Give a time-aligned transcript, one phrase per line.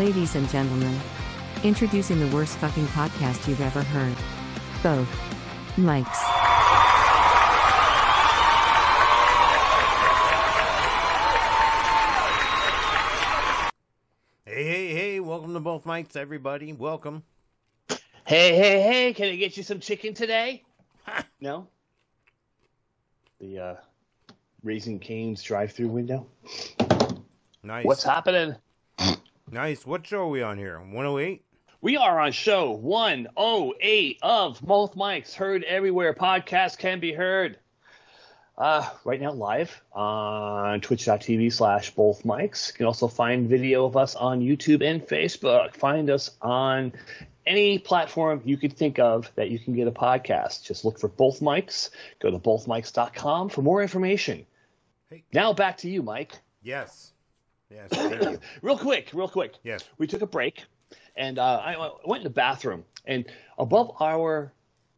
[0.00, 0.98] Ladies and gentlemen,
[1.62, 4.16] introducing the worst fucking podcast you've ever heard.
[4.82, 5.06] Both.
[5.76, 6.18] Mikes.
[14.46, 16.72] Hey, hey, hey, welcome to both mikes, everybody.
[16.72, 17.22] Welcome.
[18.24, 20.62] Hey, hey, hey, can I get you some chicken today?
[21.42, 21.68] no?
[23.38, 23.74] The uh,
[24.62, 26.26] Raising Cane's drive through window?
[27.62, 27.84] Nice.
[27.84, 28.56] What's happening?
[29.52, 29.84] Nice.
[29.84, 30.78] What show are we on here?
[30.78, 31.44] 108?
[31.80, 36.14] We are on show 108 of Both Mikes, heard everywhere.
[36.14, 37.58] Podcast can be heard.
[38.56, 42.68] Uh, right now, live on twitch.tv slash both mikes.
[42.68, 45.74] You can also find video of us on YouTube and Facebook.
[45.74, 46.92] Find us on
[47.46, 50.62] any platform you could think of that you can get a podcast.
[50.62, 51.90] Just look for both mikes.
[52.20, 54.46] Go to bothmikes.com for more information.
[55.08, 55.24] Hey.
[55.32, 56.38] Now back to you, Mike.
[56.62, 57.12] Yes.
[57.70, 58.38] Yes.
[58.62, 59.54] Real quick, real quick.
[59.62, 59.84] Yes.
[59.98, 60.64] We took a break,
[61.16, 63.26] and uh, I I went in the bathroom, and
[63.58, 64.52] above our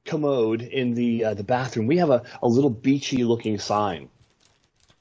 [0.05, 4.09] commode in the uh, the bathroom, we have a, a little beachy looking sign.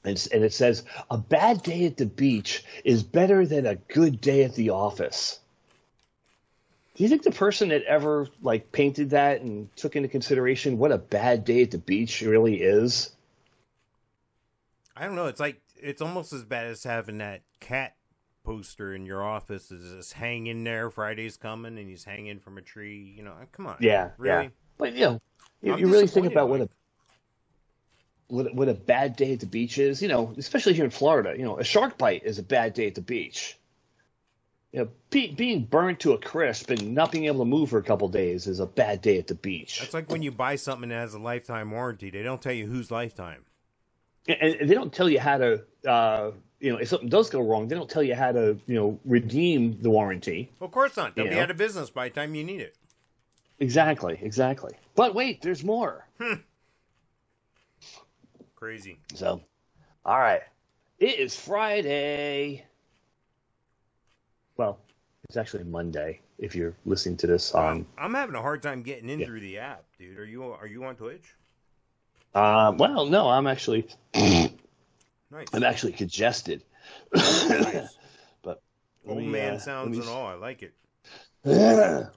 [0.04, 4.20] And, and it says, "A bad day at the beach is better than a good
[4.20, 5.38] day at the office."
[6.94, 10.92] Do you think the person that ever like painted that and took into consideration what
[10.92, 13.12] a bad day at the beach really is?
[14.94, 15.26] I don't know.
[15.26, 17.96] It's like, it's almost as bad as having that cat
[18.44, 20.90] poster in your office is just hanging there.
[20.90, 23.14] Friday's coming and he's hanging from a tree.
[23.16, 23.76] You know, come on.
[23.80, 24.44] Yeah, Really?
[24.44, 24.50] yeah.
[24.78, 25.20] But you know,
[25.60, 26.68] you, you really think disappointed, about what a
[28.28, 30.02] what, what a bad day at the beach is.
[30.02, 31.34] You know, especially here in Florida.
[31.36, 33.58] You know, a shark bite is a bad day at the beach.
[34.72, 37.78] You know, be, being burnt to a crisp and not being able to move for
[37.78, 39.82] a couple days is a bad day at the beach.
[39.82, 42.66] It's like when you buy something that has a lifetime warranty, they don't tell you
[42.66, 43.44] whose lifetime.
[44.28, 45.64] And, they don't tell you how to.
[45.86, 48.56] Uh, you know, if something does go wrong, they don't tell you how to.
[48.66, 50.50] You know, redeem the warranty.
[50.60, 51.14] Well, of course not.
[51.16, 51.42] They'll be Yeah.
[51.42, 52.76] out of business by the time you need it.
[53.58, 54.74] Exactly, exactly.
[54.94, 56.06] But wait, there's more.
[58.56, 58.98] Crazy.
[59.14, 59.42] So,
[60.04, 60.42] all right.
[60.98, 62.64] It is Friday.
[64.56, 64.78] Well,
[65.24, 67.86] it's actually Monday if you're listening to this on.
[67.98, 69.26] I'm having a hard time getting in Yeah.
[69.26, 70.18] through the app, dude.
[70.18, 71.34] Are you are you on Twitch?
[72.34, 75.46] Uh, well, no, I'm actually Nice.
[75.52, 76.62] I'm actually congested.
[77.14, 77.96] Nice.
[78.42, 78.60] But
[79.06, 80.26] Old me, man uh, sounds and all.
[80.26, 80.74] I like it.
[81.44, 82.08] yeah,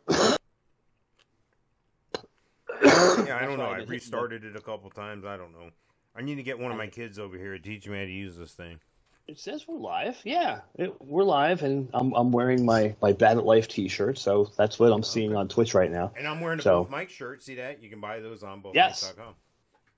[2.81, 3.65] I don't know.
[3.65, 5.25] I restarted it a couple times.
[5.25, 5.69] I don't know.
[6.15, 8.11] I need to get one of my kids over here to teach me how to
[8.11, 8.79] use this thing.
[9.27, 10.17] It says we're live.
[10.23, 14.51] Yeah, it, we're live, and I'm I'm wearing my my Bad at Life T-shirt, so
[14.55, 16.11] that's what I'm seeing on Twitch right now.
[16.17, 17.41] And I'm wearing a So- Mike shirt.
[17.41, 17.81] See that?
[17.81, 18.75] You can buy those on both.
[18.75, 19.03] Yes.
[19.03, 19.33] bothmikes.com.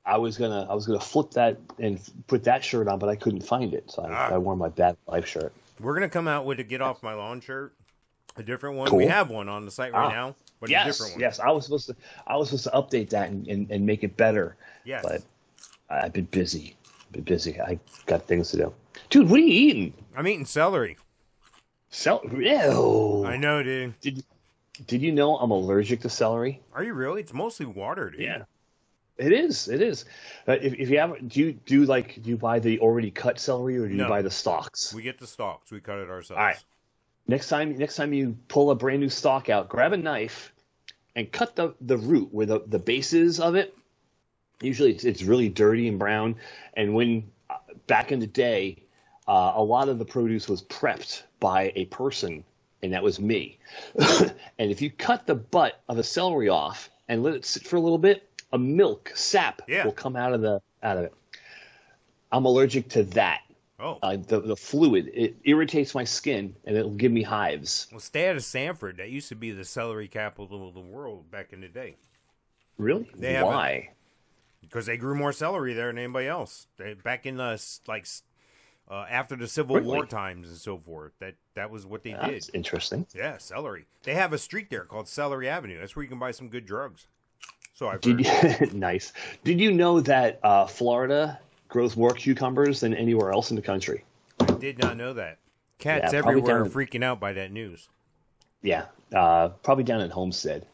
[0.08, 3.16] I was gonna I was gonna flip that and put that shirt on, but I
[3.16, 4.36] couldn't find it, so I, Ah.
[4.36, 5.54] I wore my Bad Life shirt.
[5.80, 7.74] We're gonna come out with a get off my lawn shirt,
[8.38, 8.88] a different one.
[8.90, 8.98] Cool.
[9.00, 10.10] We have one on the site right Ah.
[10.12, 11.22] now, but a yes, different one.
[11.22, 11.40] yes.
[11.40, 14.16] I was supposed to I was supposed to update that and, and, and make it
[14.18, 15.04] better, Yes.
[15.04, 15.22] but
[15.90, 16.76] I've been busy.
[17.12, 17.60] Been busy.
[17.60, 18.74] I got things to do.
[19.10, 19.94] Dude, what are you eating?
[20.16, 20.98] I'm eating celery.
[21.90, 23.24] Cel- Ew.
[23.26, 24.00] I know, dude.
[24.02, 24.24] Did you
[24.88, 26.62] Did you know I'm allergic to celery?
[26.74, 27.22] Are you really?
[27.22, 28.22] It's mostly water, dude.
[28.22, 28.44] Yeah.
[29.18, 29.68] It is.
[29.68, 30.06] It is.
[30.48, 33.40] Uh, if, if you have, do you do like do you buy the already cut
[33.40, 34.10] celery or do you No.
[34.10, 34.94] buy the stalks?
[34.94, 35.72] We get the stalks.
[35.72, 36.40] We cut it ourselves.
[36.40, 36.64] All right.
[37.28, 40.54] Next time, next time you pull a brand new stalk out, grab a knife
[41.16, 43.76] and cut the the root where the the bases of it.
[44.62, 46.36] Usually, it's, it's really dirty and brown.
[46.74, 48.84] And when uh, back in the day,
[49.28, 52.44] uh, a lot of the produce was prepped by a person,
[52.82, 53.60] and that was me.
[54.58, 57.76] and if you cut the butt of a celery off and let it sit for
[57.76, 59.86] a little bit, a milk sap Yeah.
[59.86, 61.14] will come out of the out of it.
[62.32, 63.42] I'm allergic to that.
[63.80, 64.00] Oh.
[64.02, 67.88] Uh, the the fluid it irritates my skin and it'll give me hives.
[67.92, 68.98] Well, stay out of Sanford.
[68.98, 71.96] That used to be the celery capital of the world back in the day.
[72.78, 73.10] Really?
[73.16, 73.92] They Why?
[74.62, 76.68] because they grew more celery there than anybody else.
[76.78, 78.08] They, back in the like
[78.90, 79.88] uh, after the Civil Really?
[79.88, 81.12] War times and so forth.
[81.20, 82.56] That that was what they That's did.
[82.56, 83.06] interesting.
[83.16, 83.86] Yeah, celery.
[84.04, 85.80] They have a street there called Celery Avenue.
[85.80, 87.08] That's where you can buy some good drugs.
[87.78, 89.14] So I've Did you, nice.
[89.44, 94.04] Did you know that uh, Florida grows more cucumbers than anywhere else in the country?
[94.40, 95.38] I did not know that.
[95.78, 97.88] Cats Yeah, everywhere are freaking out by that news.
[98.64, 98.86] Yeah,
[99.16, 100.66] uh, probably down in Homestead.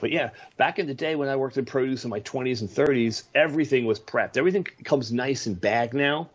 [0.00, 2.70] But yeah, back in the day when I worked in produce in my 20s and
[2.70, 4.36] 30s, everything was prepped.
[4.36, 6.30] Everything comes nice and bagged now.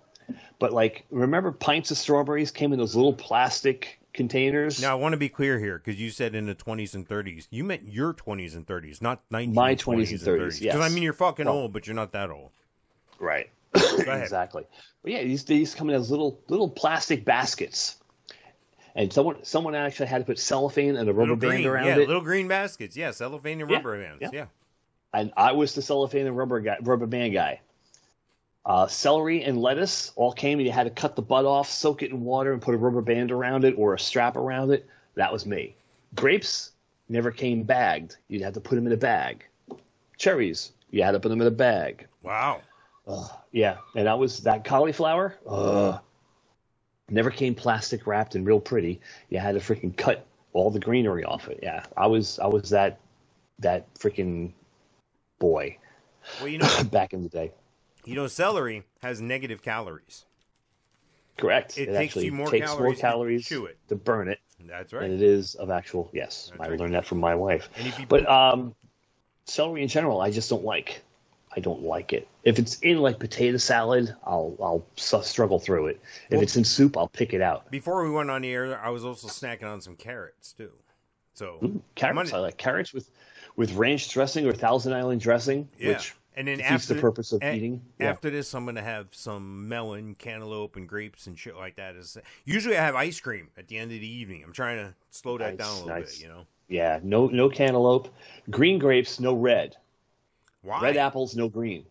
[0.60, 4.82] But like, remember pints of strawberries came in those little plastic containers?
[4.82, 7.48] Now I want to be clear here because you said in the 20s and 30s.
[7.50, 10.76] You meant your 20s and 30s, not 19 My 20s and 30s, yes.
[10.76, 12.52] Because I mean you're fucking Well- old, but you're not that old.
[13.20, 13.50] Right.
[13.74, 14.24] Go ahead.
[14.24, 14.66] exactly.
[15.04, 17.96] But yeah, these these come in as little little plastic baskets,
[18.96, 21.86] and someone someone actually had to put cellophane and a rubber little band green, around
[21.86, 22.08] yeah, it.
[22.08, 22.96] little green baskets.
[22.98, 24.20] Yeah, cellophane and Yeah, rubber bands.
[24.22, 24.30] yeah.
[24.34, 24.46] Yeah.
[25.14, 27.62] and I was the cellophane and rubber guy, rubber band guy.
[28.68, 32.04] Uh, celery and lettuce all came, and you had to cut the butt off, soak
[32.04, 34.86] it in water, and put a rubber band around it or a strap around it.
[35.16, 35.74] That was me.
[36.16, 36.72] Grapes
[37.08, 38.18] never came bagged.
[38.28, 39.46] You'd have to put them in a bag.
[40.18, 42.08] Cherries, you had to put them in a bag.
[42.24, 42.62] Wow.
[43.54, 45.38] Yeah, and I was that cauliflower.
[45.48, 46.00] Uh,
[47.10, 49.00] never came plastic wrapped and real pretty.
[49.30, 51.60] You had to freaking cut all the greenery off it.
[51.64, 53.00] Yeah, I was I was that
[53.60, 54.52] that freaking
[55.40, 55.78] boy
[56.40, 57.52] Well, you know, back in the day.
[58.08, 60.26] You know, celery has negative calories.
[61.38, 61.78] Correct.
[61.78, 63.78] It takes actually you more takes calories more to calories it.
[63.90, 65.10] to burn it That's right.
[65.10, 66.10] it is of actual.
[66.14, 66.80] Yes, That's I right.
[66.80, 67.70] learned that from my wife.
[67.78, 68.74] And But um,
[69.46, 71.02] celery in general, I just don't like.
[71.56, 72.28] I don't like it.
[72.44, 74.86] If it's in like potato salad, I'll I'll
[75.24, 76.02] struggle through it.
[76.30, 77.70] If Well- it's in soup, I'll pick it out.
[77.72, 80.72] Before we went on the air, I was also snacking on some carrots too.
[81.34, 83.12] So Ooh, carrots, I'm I like carrots with
[83.56, 85.90] with ranch dressing or Thousand Island dressing, Yeah.
[85.90, 87.82] which and then after the purpose of a- eating.
[88.00, 88.12] Yeah.
[88.12, 91.96] After this, I'm gonna have some melon, cantaloupe, and grapes and shit like that.
[91.96, 94.44] Is usually I have ice cream at the end of the evening.
[94.46, 96.16] I'm trying to slow that Nice, down a little nice.
[96.16, 96.24] bit.
[96.24, 98.08] You know yeah, no no cantaloupe,
[98.50, 99.76] green grapes, no red,
[100.62, 100.82] why?
[100.82, 101.86] red apples, no green.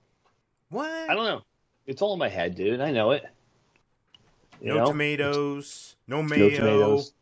[0.71, 0.89] What?
[1.11, 1.43] I don't know.
[1.87, 2.81] It's all in my head, dude.
[2.81, 3.25] I know it.
[4.61, 4.87] You no know?
[4.87, 5.97] tomatoes.
[6.09, 6.51] No No mayo.
[6.51, 7.13] tomatoes,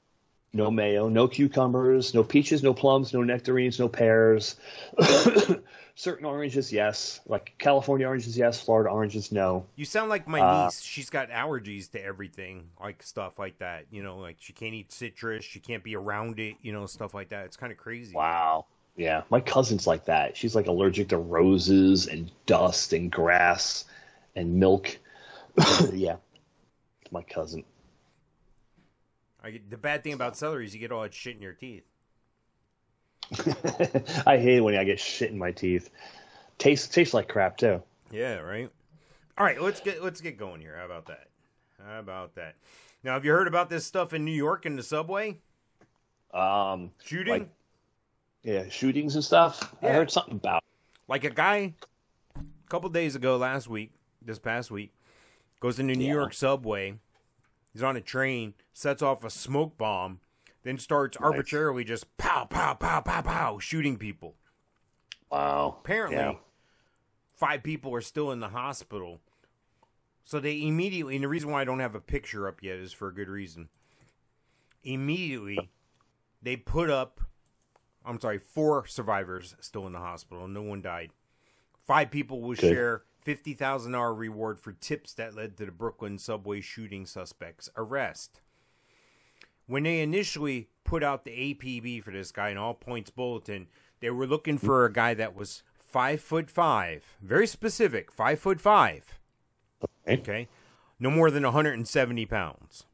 [0.54, 4.56] no mayo, no cucumbers, no peaches, no plums, no nectarines, no pears.
[5.96, 7.20] Certain oranges, yes.
[7.26, 8.60] Like California oranges, yes.
[8.62, 9.66] Florida oranges, no.
[9.76, 10.82] You sound like my Uh, niece.
[10.82, 13.86] She's got allergies to everything, like stuff like that.
[13.90, 15.44] You know, like she can't eat citrus.
[15.44, 16.56] She can't be around it.
[16.62, 17.46] You know, stuff like that.
[17.46, 18.14] It's kind of crazy.
[18.14, 18.66] Wow.
[18.96, 20.36] Yeah, my cousin's like that.
[20.36, 23.84] She's like allergic to roses and dust and grass
[24.36, 24.98] and milk.
[25.92, 26.16] yeah,
[27.10, 27.64] my cousin.
[29.44, 31.52] I get, the bad thing about celery is you get all that shit in your
[31.52, 31.84] teeth.
[34.26, 35.90] I hate it when I get shit in my teeth.
[36.58, 37.82] Tastes tastes like crap too.
[38.10, 38.70] Yeah, right.
[39.38, 40.76] All right, let's get let's get going here.
[40.78, 41.28] How about that?
[41.84, 42.54] How about that?
[43.02, 45.38] Now, have you heard about this stuff in New York in the subway
[46.32, 47.32] Um, shooting?
[47.32, 47.48] Like-
[48.42, 49.74] yeah, shootings and stuff.
[49.82, 50.62] I heard something about.
[51.08, 51.74] like a guy
[52.36, 53.92] a couple days ago last week
[54.22, 54.92] this past week
[55.60, 56.12] goes into new Yeah.
[56.12, 56.94] york subway
[57.74, 60.20] he's on a train sets off a smoke bomb
[60.62, 61.26] then starts Nice.
[61.30, 64.36] arbitrarily just pow pow pow pow pow shooting people
[65.30, 65.76] Wow.
[65.80, 66.34] apparently Yeah.
[67.34, 69.20] five people are still in the hospital
[70.24, 72.92] so they immediately and the reason why i don't have a picture up yet is
[72.92, 73.68] for a good reason
[74.82, 75.70] immediately
[76.42, 77.20] they put up
[78.04, 81.10] i'm sorry four survivors still in the hospital no one died
[81.86, 82.60] five people will Good.
[82.60, 88.40] share $50000 reward for tips that led to the brooklyn subway shooting suspect's arrest.
[89.66, 93.68] When they initially put out the apb for this guy in all points bulletin
[94.00, 98.60] they were looking for a guy that was five foot five very specific five foot
[98.60, 99.18] five.
[100.06, 100.20] Okay.
[100.20, 100.48] okay.
[100.98, 102.84] No more than 170 pounds.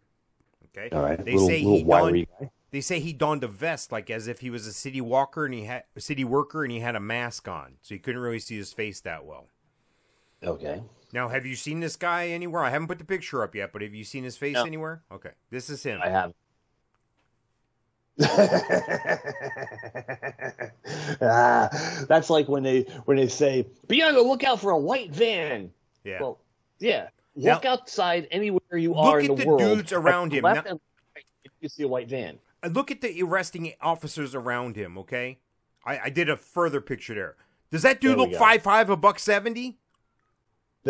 [0.77, 0.89] Okay.
[0.95, 1.23] All right.
[1.23, 4.27] they little, say little he wiry donned, they say he donned a vest like as
[4.27, 6.97] if he was a city walker and he had a city worker and he had
[6.97, 9.47] a mask on so you couldn't really see his face that well
[10.43, 10.83] Okay.
[11.13, 13.83] now have you seen this guy anywhere i haven't put the picture up yet but
[13.83, 14.65] have you seen his face No.
[14.65, 16.33] anywhere okay this is him I have.
[21.23, 21.69] ah,
[22.09, 25.71] that's like when they when they say, "Be on the lookout for a white van."
[26.05, 26.39] yeah Well,
[26.79, 27.09] yeah.
[27.37, 29.61] Now- outside anywhere you Look are at in the, the world.
[29.61, 30.45] dudes around At the him.
[30.45, 30.81] Left Now- and
[31.17, 31.25] right,
[31.61, 32.39] you see a white van.
[32.69, 35.39] Look at the arresting officers around him okay
[35.87, 37.37] i, I did a further picture there
[37.71, 38.39] does that dude look go.
[38.39, 39.79] five five a buck 70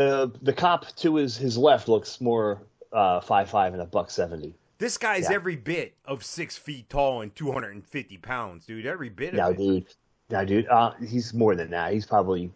[0.00, 4.10] The the cop to his his left looks more uh, five five and a buck
[4.10, 4.54] seventy.
[4.78, 5.34] This guy's Yeah.
[5.36, 8.86] every bit of six feet tall and 250 pounds, dude.
[8.86, 9.84] Every bit Now, dude,
[10.30, 11.92] now, dude, uh, he's more than that.
[11.92, 12.50] He's probably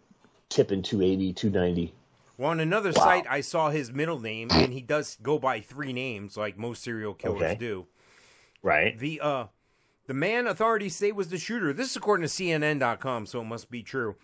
[0.49, 1.93] tipping 280, 290.
[2.39, 3.03] Well, on another Wow.
[3.03, 6.81] site, I saw his middle name, and he does go by three names, like most
[6.81, 7.55] serial killers Okay.
[7.59, 7.85] do.
[8.63, 8.97] Right.
[8.97, 9.45] The uh,
[10.07, 11.73] the man authorities say was the shooter.
[11.73, 14.15] This is according to CNN.com, so it must be true.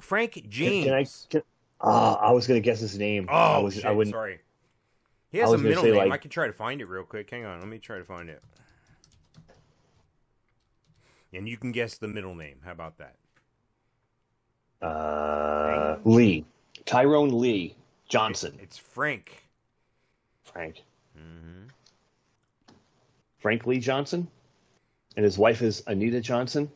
[0.00, 0.84] Frank Can, James.
[0.84, 1.04] can I?
[1.30, 1.42] Can,
[1.80, 3.26] uh, I was gonna guess his name.
[3.30, 3.74] oh, I was.
[3.74, 4.14] shit, I wouldn't.
[4.14, 4.40] sorry.
[5.30, 5.94] He has a middle name.
[5.96, 7.28] like- I can try to find it real quick.
[7.30, 8.42] Hang on, let me try to find it.
[11.32, 12.56] And you can guess the middle name.
[12.64, 13.16] How about that?
[14.80, 16.44] Uh, Lee,
[16.86, 17.74] Tyrone Lee
[18.08, 18.58] Johnson.
[18.62, 19.42] It's Frank.
[20.44, 20.82] Frank.
[21.16, 21.64] hmm
[23.38, 24.26] Frank Lee Johnson,
[25.16, 26.70] and his wife is Anita Johnson.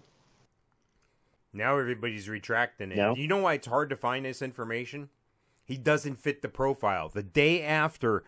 [1.53, 2.97] Now everybody's retracting it.
[2.97, 3.15] No.
[3.15, 5.11] You know why it's hard to find this information?
[5.65, 7.09] He doesn't fit the profile.
[7.09, 8.25] The day after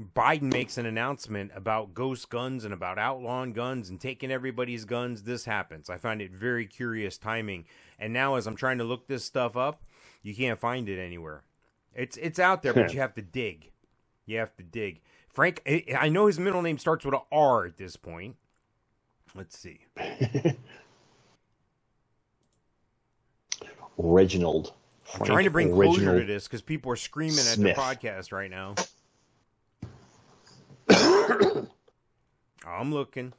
[0.00, 5.22] Biden makes an announcement about ghost guns and about outlawing guns and taking everybody's guns,
[5.22, 5.90] this happens.
[5.90, 7.64] I find it very curious timing.
[7.98, 9.82] And now, as I'm trying to look this stuff up,
[10.22, 11.42] you can't find it anywhere.
[11.94, 13.72] It's it's out there, but you have to dig.
[14.24, 15.00] You have to dig.
[15.28, 15.62] Frank,
[15.98, 18.36] I know his middle name starts with a R at this point.
[19.34, 19.80] Let's see.
[23.98, 24.72] Reginald.
[25.18, 27.76] I'm trying to bring Reginald closure to this because people are screaming Smith.
[27.76, 28.74] at the podcast right now.
[32.66, 33.32] I'm looking.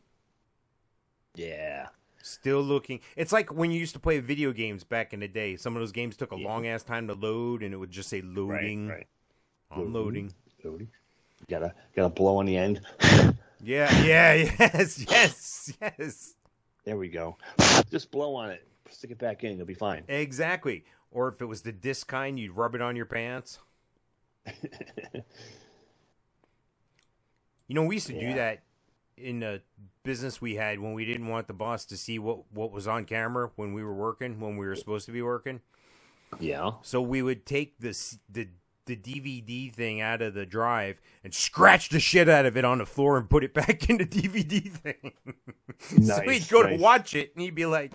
[1.36, 1.88] Yeah.
[2.22, 3.00] Still looking.
[3.16, 5.56] It's like when you used to play video games back in the day.
[5.56, 6.48] Some of those games took a Yeah.
[6.48, 8.88] long ass time to load, and it would just say loading.
[8.88, 9.08] Right, right.
[9.72, 10.34] I'm loading.
[10.64, 10.90] Loading.
[11.48, 12.82] Gotta gotta blow on the end.
[13.62, 16.34] Yeah, yeah, yes, yes, yes.
[16.84, 17.38] There we go.
[17.90, 18.68] Just blow on it.
[18.90, 19.58] Stick it back in.
[19.58, 20.04] You'll be fine.
[20.08, 20.86] Exactly.
[21.12, 23.60] Or if it was the disc kind, you'd rub it on your pants.
[27.70, 28.64] You know, we used to do that
[29.16, 29.62] in a
[30.04, 33.06] business we had when we didn't want the boss to see what what was on
[33.06, 35.62] camera when we were working, when we were supposed to be working.
[36.40, 36.72] Yeah.
[36.82, 38.48] So we would take this the
[38.88, 42.80] the DVD thing out of the drive and scratch the shit out of it on
[42.80, 45.14] the floor and put it back in the DVD thing.
[45.98, 46.76] Nice, so he'd go nice.
[46.76, 47.94] to watch it and he'd be like,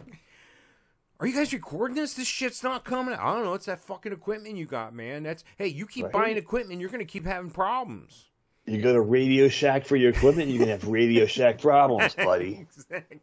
[1.21, 2.14] "Are you guys recording this?
[2.14, 3.14] This shit's not coming.
[3.14, 3.54] I don't know.
[3.54, 5.23] It's that fucking equipment you got, man.
[5.23, 6.12] That's hey, you keep Right.
[6.12, 8.30] buying equipment, you're gonna keep having problems."
[8.66, 12.61] You go to Radio Shack for your equipment, you're gonna have Radio Shack problems, buddy.
[12.61, 13.21] exactly.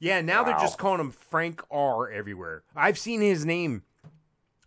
[0.00, 2.62] Yeah, now they're just calling him Frank R everywhere.
[2.74, 3.82] I've seen his name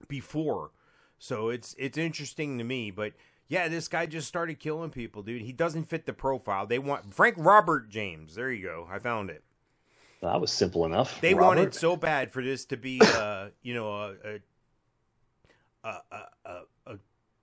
[0.07, 0.71] before,
[1.19, 2.91] so it's it's interesting to me.
[2.91, 3.13] But
[3.47, 5.41] yeah, this guy just started killing people, dude.
[5.41, 6.65] He doesn't fit the profile.
[6.65, 8.35] They want Frank Robert James.
[8.35, 8.87] There you go.
[8.89, 9.43] I found it.
[10.21, 11.19] That was simple enough.
[11.19, 11.47] They Robert.
[11.47, 14.39] wanted so bad for this to be, uh, you know, a
[15.83, 16.95] a a, a,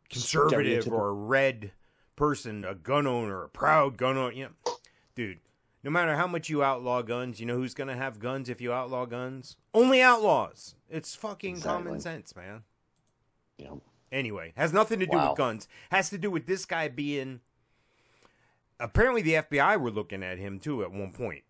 [0.09, 1.73] conservative or a red
[2.17, 4.33] person, a gun owner, a proud gun owner.
[4.33, 4.73] You know,
[5.15, 5.41] dude.
[5.85, 8.73] No matter how much you outlaw guns, you know who's gonna have guns if you
[8.73, 9.57] outlaw guns?
[9.73, 10.75] Only outlaws.
[10.91, 12.65] It's fucking common sense, man.
[13.59, 13.75] Yeah.
[14.11, 15.31] Anyway, has nothing to do Wow.
[15.31, 15.69] with guns.
[15.91, 17.41] Has to do with this guy being.
[18.81, 21.45] Apparently, the FBI were looking at him too at one point.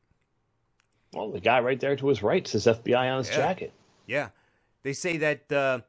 [1.12, 3.36] Well, the guy right there to his right says FBI on his Yeah.
[3.36, 3.72] jacket.
[4.06, 4.28] Yeah.
[4.82, 5.80] They say that uh,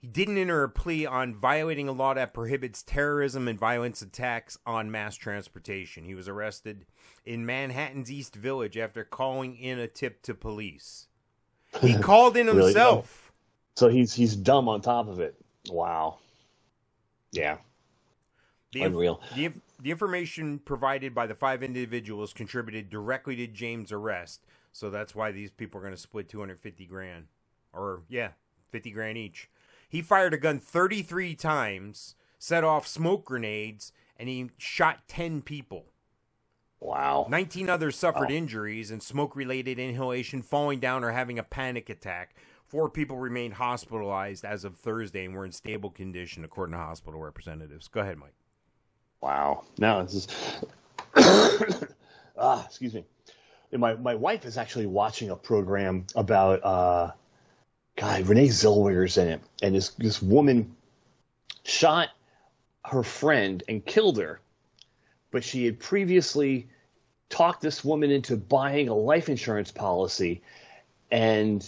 [0.00, 4.58] he didn't enter a plea on violating a law that prohibits terrorism and violence attacks
[4.66, 6.04] on mass transportation.
[6.04, 6.86] He was arrested
[7.24, 11.06] in Manhattan's East Village after calling in a tip to police.
[11.80, 12.64] He called in Really?
[12.64, 13.32] himself.
[13.76, 15.34] So he's he's dumb on top of it.
[15.70, 16.18] Wow.
[17.30, 17.58] Yeah.
[18.72, 19.20] The, Unreal.
[19.34, 19.52] The,
[19.82, 24.46] the information provided by the five individuals contributed directly to James' arrest.
[24.72, 27.26] So that's why these people are going to split 250 grand.
[27.72, 28.30] Or, yeah,
[28.70, 29.50] 50 grand each.
[29.88, 35.86] He fired a gun 33 times, set off smoke grenades, and he shot 10 people.
[36.80, 37.26] Wow.
[37.28, 38.36] 19 others suffered Wow.
[38.36, 42.34] injuries and smoke related inhalation, falling down, or having a panic attack.
[42.64, 47.20] Four people remained hospitalized as of Thursday and were in stable condition, according to hospital
[47.20, 47.88] representatives.
[47.88, 48.34] Go ahead, Mike.
[49.22, 49.64] Wow.
[49.78, 50.28] Now this is
[52.36, 53.04] ah, excuse me.
[53.70, 57.12] And my my wife is actually watching a program about uh
[57.96, 59.40] God, Renee Zellweger's in it.
[59.62, 60.76] And this this woman
[61.64, 62.10] shot
[62.84, 64.40] her friend and killed her.
[65.30, 66.68] But she had previously
[67.30, 70.42] talked this woman into buying a life insurance policy
[71.10, 71.66] and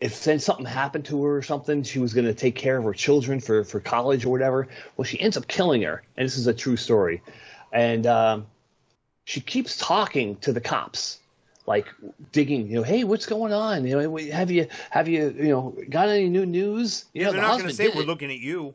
[0.00, 2.84] if then something happened to her or something, she was going to take care of
[2.84, 4.68] her children for, for college or whatever.
[4.96, 7.22] Well, she ends up killing her, and this is a true story.
[7.72, 8.46] And um,
[9.24, 11.18] she keeps talking to the cops,
[11.66, 11.86] like
[12.32, 13.86] digging, you know, hey, what's going on?
[13.86, 17.04] You know, have you have you you know got any new news?
[17.12, 18.06] You Yeah, know, they're the not going to husband say we're it.
[18.06, 18.74] looking at you.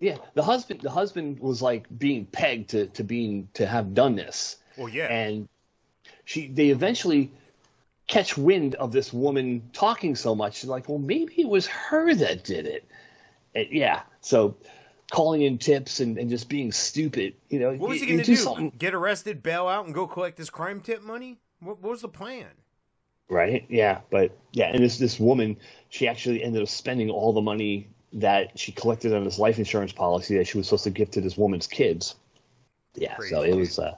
[0.00, 4.14] Yeah, the husband the husband was like being pegged to to being to have done
[4.16, 5.06] this Well, yeah.
[5.08, 5.48] and
[6.24, 7.32] she they eventually
[8.08, 12.14] catch wind of this woman talking so much she's like well maybe it was her
[12.14, 12.84] that did it
[13.54, 14.56] and yeah so
[15.10, 18.24] calling in tips and, and just being stupid you know what was he going to
[18.24, 18.36] do?
[18.36, 21.38] something Get arrested, bail out, and go collect his crime tip money?
[21.60, 22.48] What, what was the plan?
[23.28, 25.56] right yeah but yeah and this this woman
[25.90, 29.92] she actually ended up spending all the money that she collected on this life insurance
[29.92, 32.14] policy that she was supposed to give to this woman's kids
[32.94, 33.94] yeah so it was uh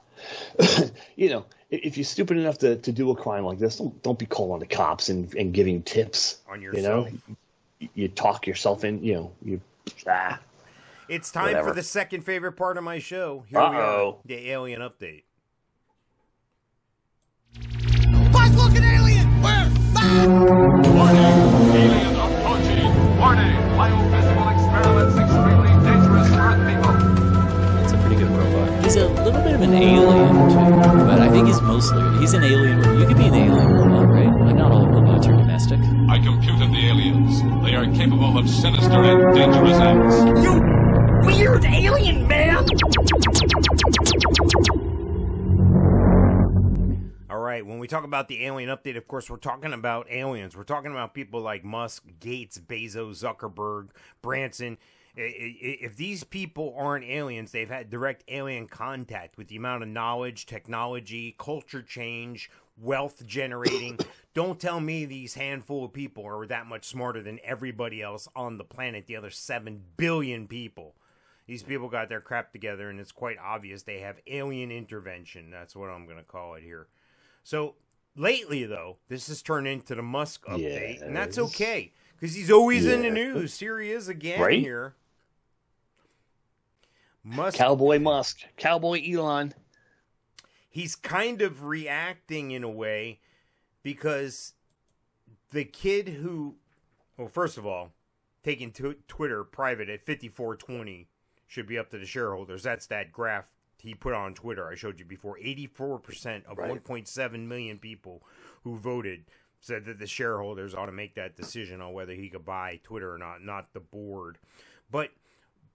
[1.15, 4.19] you know if you're stupid enough to, to do a crime like this, don't don't
[4.19, 6.39] be calling the cops and, and giving tips.
[6.49, 7.09] On yourself.
[7.11, 7.19] You
[7.79, 9.03] know, you talk yourself in.
[9.03, 9.61] You know, you
[10.07, 10.39] ah.
[11.09, 11.69] It's time Whatever.
[11.69, 13.43] for the second favorite part of my show.
[13.49, 14.19] Here Uh-oh.
[14.25, 15.23] we are, the alien update.
[18.31, 19.27] What's looking alien?
[19.41, 19.69] Where?
[19.97, 20.25] Ah!
[20.25, 21.25] Warning!
[21.75, 23.17] Alien approaching!
[23.17, 23.55] Warning!
[23.75, 26.95] Biophysical experiments extremely dangerous for people.
[27.83, 28.83] It's a pretty good robot.
[28.83, 30.90] He's a little bit of an alien too
[31.51, 32.77] he's mostly he's an alien.
[32.99, 34.45] You could be an alien robot, right?
[34.45, 35.79] But not all robots are domestic.
[36.09, 37.41] I computed the aliens.
[37.63, 40.15] They are capable of sinister and dangerous acts.
[40.43, 40.61] You
[41.25, 42.65] weird alien man!
[47.29, 50.55] All right, when we talk about the alien update, of course, we're talking about aliens.
[50.55, 53.89] We're talking about people like Musk, Gates, Bezos, Zuckerberg,
[54.21, 54.77] Branson.
[55.23, 60.45] If these people aren't aliens, they've had direct alien contact with the amount of knowledge,
[60.45, 63.99] technology, culture change, wealth generating.
[64.33, 68.57] Don't tell me these handful of people are that much smarter than everybody else on
[68.57, 70.95] the planet, the other 7 billion people.
[71.47, 75.51] These people got their crap together, and it's quite obvious they have alien intervention.
[75.51, 76.87] That's what I'm going to call it here.
[77.43, 77.75] So
[78.15, 82.85] lately, though, this has turned into the Musk update, and that's okay because he's always
[82.85, 83.59] in the news.
[83.59, 84.59] Here he is again Right?
[84.59, 84.95] here.
[87.23, 89.53] Musk, Cowboy Musk, Cowboy Elon.
[90.69, 93.19] he's kind of reacting in a way
[93.83, 94.53] because
[95.51, 96.55] the kid who,
[97.17, 97.91] well, first of all,
[98.43, 101.07] taking Twitter private at 5420
[101.47, 102.63] should be up to the shareholders.
[102.63, 105.37] That's that graph he put on Twitter I showed you before.
[105.43, 106.83] 84% of Right.
[106.83, 108.23] 1.7 million people
[108.63, 109.25] who voted
[109.59, 113.13] said that the shareholders ought to make that decision on whether he could buy Twitter
[113.13, 114.37] or not, not the board.
[114.89, 115.09] But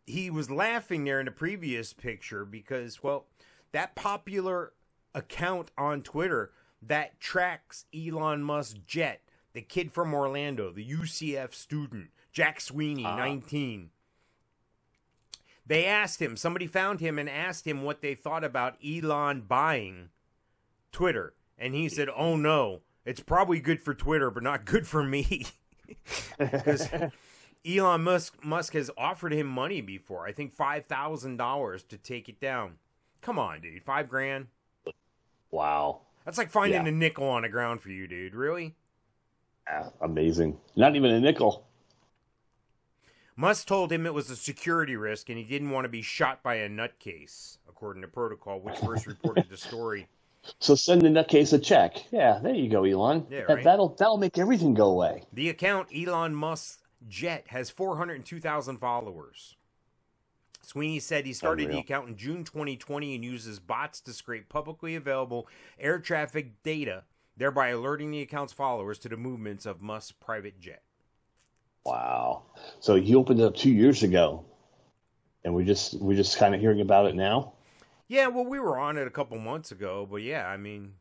[0.07, 3.27] he was laughing there in the previous picture because, well,
[3.73, 4.73] that popular
[5.15, 12.11] account on Twitter that tracks Elon Musk's jet, the kid from Orlando, the UCF student,
[12.33, 13.17] Jack Sweeney, ah.
[13.17, 13.91] 19.
[15.67, 20.11] They asked him, somebody found him and asked him what they thought about Elon buying
[20.93, 21.35] Twitter.
[21.59, 25.47] And he said, Oh no, it's probably good for Twitter, but not good for me.
[26.37, 26.89] Because
[27.67, 30.27] Elon Musk, Musk has offered him money before.
[30.27, 32.75] I think $5,000 to take it down.
[33.23, 33.83] Come on, dude.
[33.83, 34.47] Five grand?
[35.51, 36.03] Wow.
[36.25, 36.89] That's like finding Yeah.
[36.89, 38.35] a nickel on the ground for you, dude.
[38.35, 38.75] Really?
[39.67, 40.59] Yeah, amazing.
[40.77, 41.67] Not even a nickel.
[43.37, 46.43] Musk told him it was a security risk and he didn't want to be shot
[46.43, 50.07] by a nutcase, according to Protocol, which first reported the story.
[50.61, 51.97] So send the nutcase a check.
[52.13, 53.27] Yeah, there you go, Elon.
[53.29, 53.65] Yeah, right.
[53.65, 55.25] That'll that'll make everything go away.
[55.33, 59.57] The account Elon Musk Jet has 402,000 followers.
[60.63, 64.97] Sweeney said he started the account in June 2020 and uses bots to scrape publicly
[64.97, 65.47] available
[65.79, 67.05] air traffic data,
[67.37, 70.83] thereby alerting the account's followers to the movements of Musk's private jet.
[71.85, 72.43] Wow.
[72.81, 74.45] So he opened it up two years ago,
[75.45, 77.53] and we just we're just kind of hearing about it now.
[78.09, 80.95] Yeah, well, we were on it a couple months ago, but yeah, I mean,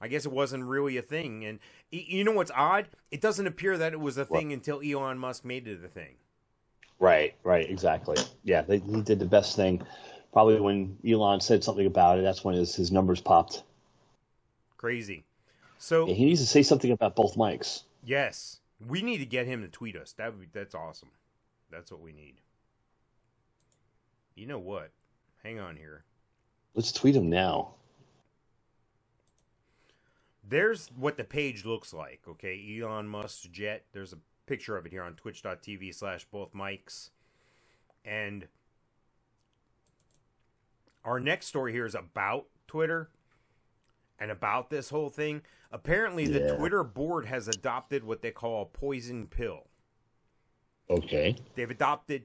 [0.00, 1.44] I guess it wasn't really a thing.
[1.44, 1.58] And
[1.90, 2.88] you know what's odd?
[3.10, 6.14] It doesn't appear that it was a thing until Elon Musk made it a thing.
[7.00, 7.34] Right.
[7.42, 7.68] Right.
[7.68, 8.16] Exactly.
[8.44, 9.82] Yeah, they, he did the best thing.
[10.32, 13.62] Probably when Elon said something about it, that's when his, his numbers popped.
[14.76, 15.24] Crazy.
[15.78, 17.84] So Yeah, he needs to say something about both mikes.
[18.04, 20.12] yes, we need to get him to tweet us.
[20.12, 21.10] That would be, that's awesome.
[21.70, 22.34] That's what we need.
[24.36, 24.90] You know what?
[25.42, 26.04] Hang on here.
[26.74, 27.74] Let's tweet him now.
[30.48, 32.22] There's what the page looks like.
[32.28, 33.84] Okay, Elon Musk's jet.
[33.92, 37.10] There's a picture of it here on twitch.tv slash both mikes.
[38.04, 38.48] And
[41.04, 43.10] our next story here is about Twitter
[44.18, 45.42] and about this whole thing.
[45.70, 49.66] Apparently, the Twitter board has adopted what they call a poison pill.
[50.88, 51.36] Okay.
[51.54, 52.24] They've adopted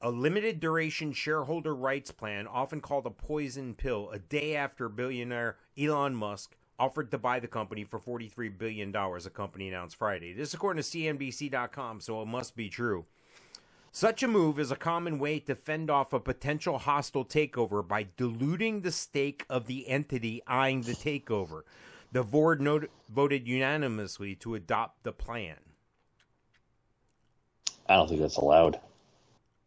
[0.00, 5.56] a limited duration shareholder rights plan, often called a poison pill, a day after billionaire
[5.76, 10.32] Elon Musk offered to buy the company for $43 billion, a company announced Friday.
[10.32, 13.06] This is according to CNBC.com, so it must be true.
[13.92, 18.08] Such a move is a common way to fend off a potential hostile takeover by
[18.18, 21.62] diluting the stake of the entity eyeing the takeover.
[22.12, 22.66] The board
[23.08, 25.56] voted unanimously to adopt the plan.
[27.88, 28.80] I don't think that's allowed.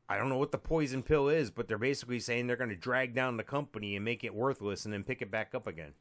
[0.07, 2.75] I don't know what the poison pill is, but they're basically saying they're going to
[2.75, 5.93] drag down the company and make it worthless and then pick it back up again.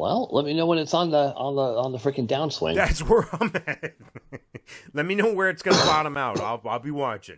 [0.00, 2.74] Well, let me know when it's on the on the on the freaking downswing.
[2.74, 3.92] That's where I'm at.
[4.94, 6.40] Let me know where it's going to bottom out.
[6.40, 7.36] I'll I'll be watching.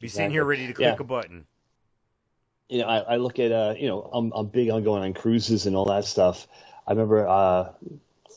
[0.00, 0.96] Be sitting here ready to click Yeah.
[0.98, 1.46] a button.
[2.68, 5.12] you know, I, I look at, uh, you know, I'm, I'm big on going on
[5.14, 6.48] cruises and all that stuff.
[6.86, 7.72] I remember uh, a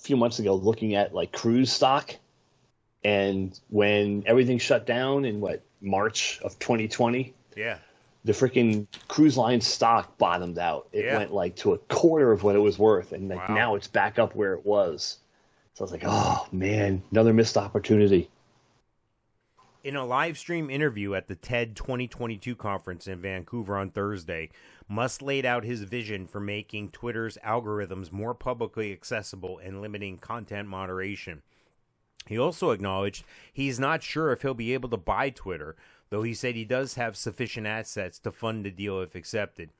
[0.01, 2.15] few months ago looking at like cruise stock,
[3.03, 7.77] and when everything shut down in what March of 2020, Yeah.
[8.25, 10.87] The freaking cruise line stock bottomed out.
[10.93, 11.17] It Yeah.
[11.17, 13.55] went like to a quarter of what it was worth, and like Wow.
[13.55, 15.17] now it's back up where it was.
[15.73, 18.29] So I was like, oh man, another missed opportunity.
[19.83, 24.49] In a live stream interview at the TED 2022 conference in Vancouver on Thursday,
[24.87, 30.69] Musk laid out his vision for making Twitter's algorithms more publicly accessible and limiting content
[30.69, 31.41] moderation.
[32.27, 35.75] He also acknowledged he's not sure if he'll be able to buy Twitter,
[36.13, 39.71] though he said he does have sufficient assets to fund the deal if accepted.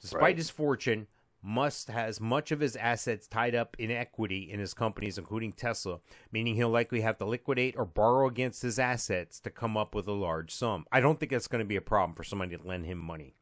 [0.00, 0.36] Despite Right.
[0.36, 1.08] his fortune,
[1.42, 5.98] Musk has much of his assets tied up in equity in his companies, including Tesla,
[6.30, 10.06] meaning he'll likely have to liquidate or borrow against his assets to come up with
[10.06, 10.86] a large sum.
[10.92, 13.34] I don't think that's going to be a problem for somebody to lend him money.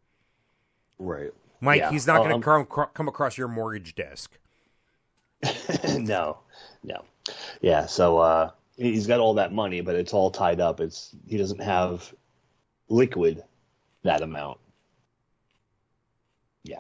[0.99, 1.35] Right.
[1.61, 1.91] Mike, Yeah.
[1.91, 4.39] he's not going Um, to come, come across your mortgage desk.
[5.99, 6.39] no,
[6.83, 7.05] no.
[7.61, 10.81] Yeah, so uh, he's got all that money, but it's all tied up.
[10.81, 12.13] It's he doesn't have
[12.89, 13.43] liquid
[14.03, 14.59] that amount.
[16.65, 16.79] Yeah,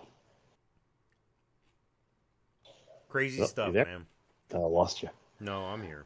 [3.08, 4.06] Crazy Oh, stuff, man.
[4.52, 5.10] Uh, I lost you.
[5.40, 6.04] No, I'm here.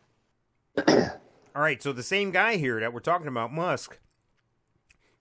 [1.57, 3.99] All right, so the same guy here that we're talking about, Musk.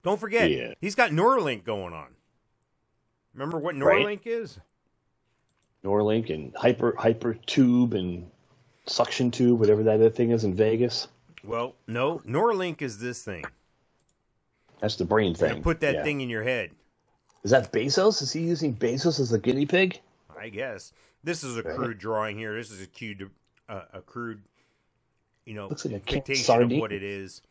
[0.04, 0.74] Don't forget, Yeah.
[0.80, 2.16] he's got Neuralink going on.
[3.34, 4.06] Remember what Right.
[4.06, 4.60] Neuralink is?
[5.84, 8.30] Neuralink and hyper hyper tube and
[8.88, 11.08] suction tube, whatever that other thing is in Vegas.
[11.44, 13.46] Well, no, Neuralink is this thing.
[14.80, 15.62] That's the brain thing.
[15.64, 16.04] put that Yeah.
[16.04, 16.72] thing in your head.
[17.44, 18.22] Is that Bezos?
[18.22, 20.00] Is he using Bezos as a guinea pig?
[20.38, 21.76] I guess this is a Right.
[21.76, 22.56] crude drawing here.
[22.56, 23.32] This is a crude,
[23.70, 24.44] uh, a crude,
[25.46, 27.42] you know, Looks like a dictation of what it is.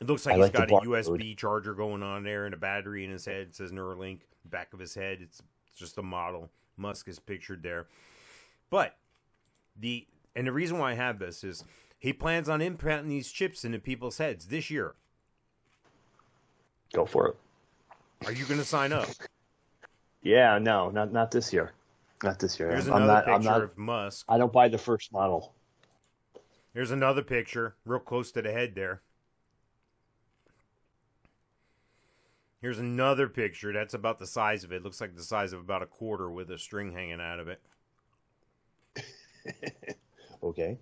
[0.00, 0.86] It looks like I he's like got a.
[0.86, 3.48] USB charger going on there and a battery in his head.
[3.48, 4.20] It says Neuralink.
[4.44, 6.50] Back of his head, it's, it's just a model.
[6.76, 7.86] Musk is pictured there.
[8.70, 8.96] But
[9.76, 10.06] the
[10.38, 11.64] and the reason why I have this is
[11.98, 14.94] he plans on implanting these chips into people's heads this year.
[16.92, 17.36] Go for it.
[18.24, 19.08] Are you going to sign up?
[20.22, 21.72] Yeah, no, not not this year.
[22.22, 22.70] Not this year.
[22.70, 23.28] Here's I'm another not.
[23.28, 23.62] I'm picture not.
[23.62, 24.26] of Musk.
[24.28, 25.54] I don't buy the first model.
[26.72, 29.02] Here's another picture, real close to the head there.
[32.60, 33.72] Here's another picture.
[33.72, 34.84] That's about the size of it.
[34.84, 37.60] Looks like the size of about a quarter with a string hanging out of it.
[40.42, 40.78] Okay.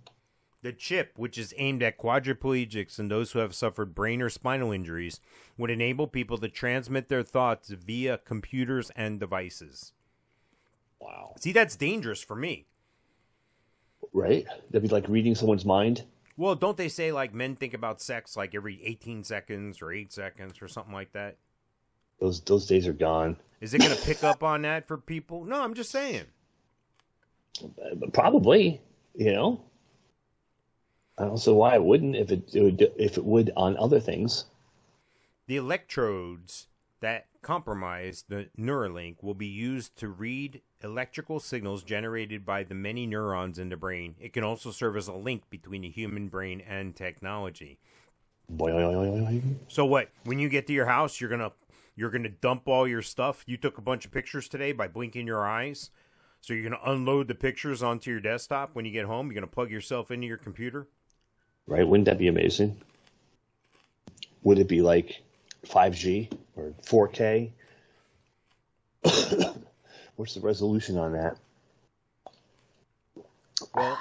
[0.62, 4.72] The chip, which is aimed at quadriplegics and those who have suffered brain or spinal
[4.72, 5.20] injuries,
[5.56, 9.92] would enable people to transmit their thoughts via computers and devices.
[11.00, 11.34] Wow.
[11.38, 12.66] See, that's dangerous for me.
[14.12, 14.44] Right?
[14.70, 16.04] That'd be like reading someone's mind.
[16.36, 20.12] Well, don't they say like men think about sex like every 18 seconds or 8
[20.12, 21.36] seconds or something like that?
[22.20, 23.36] Those those days are gone.
[23.60, 25.44] Is it going to pick up on that for people?
[25.44, 26.24] No, I'm just saying.
[27.62, 28.80] Uh, Probably.
[29.16, 29.60] You know.
[31.18, 34.00] I don't see why it wouldn't if it, it would if it would on other
[34.00, 34.44] things.
[35.46, 36.66] The electrodes
[37.00, 43.06] that compromise the Neuralink will be used to read electrical signals generated by the many
[43.06, 44.16] neurons in the brain.
[44.20, 47.78] It can also serve as a link between the human brain and technology.
[48.52, 49.54] Boing.
[49.68, 50.10] So what?
[50.24, 51.52] When you get to your house, you're gonna
[51.94, 53.42] you're gonna dump all your stuff.
[53.46, 55.90] You took a bunch of pictures today by blinking your eyes.
[56.46, 59.26] So you're gonna unload the pictures onto your desktop when you get home.
[59.26, 60.86] You're gonna plug yourself into your computer.
[61.66, 61.84] Right?
[61.84, 62.80] Wouldn't that be amazing?
[64.44, 65.24] Would it be like
[65.64, 67.50] 5G or 4K?
[70.14, 71.36] What's the resolution on that?
[73.74, 73.98] Well,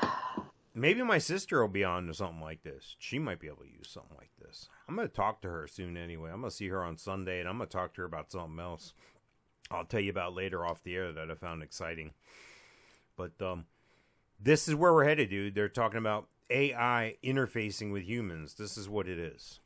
[0.76, 2.96] maybe my sister will be on to something like this.
[3.00, 4.70] She might be able to use something like this.
[4.88, 6.30] I'm going to talk to her soon anyway.
[6.30, 8.32] I'm going to see her on Sunday and I'm going to talk to her about
[8.32, 8.94] something else.
[9.72, 12.12] I'll tell you about later off the air that I found exciting.
[13.18, 13.66] But um
[14.40, 15.56] this is where we're headed, dude.
[15.56, 18.56] They're talking about AI interfacing with humans.
[18.56, 19.60] This is what it is.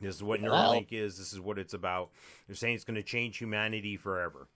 [0.00, 0.40] This is what.
[0.40, 1.18] Neuralink is.
[1.18, 2.10] This is what it's about.
[2.46, 4.48] They're saying it's going to change humanity forever.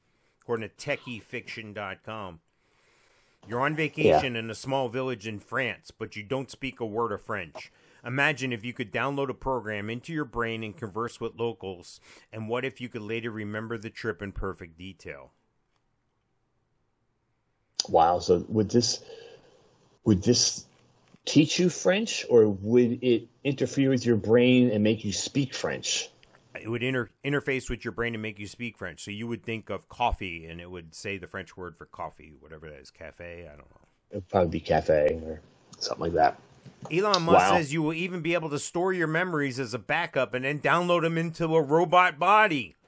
[0.43, 2.41] According to techiefiction.com.
[3.47, 7.13] You're on vacation in a small village in France, but you don't speak a word
[7.13, 7.71] of French.
[8.05, 12.01] Imagine if you could download a program into your brain and converse with locals,
[12.33, 15.33] and what if you could later remember the trip in perfect detail?
[17.89, 18.19] Wow.
[18.19, 19.03] So would this
[20.05, 20.67] would this
[21.25, 26.11] teach you French, or would it interfere with your brain and make you speak French?
[26.61, 29.03] It would inter- interface with your brain and make you speak French.
[29.05, 32.35] So you would think of coffee, and it would say the French word for coffee,
[32.39, 33.49] whatever that is, cafe.
[33.51, 33.87] I don't know.
[34.11, 35.41] It'd probably be cafe or
[35.79, 36.39] something like that.
[36.91, 37.57] Elon Musk Wow.
[37.57, 40.61] says you will even be able to store your memories as a backup and then
[40.61, 42.75] download them into a robot body.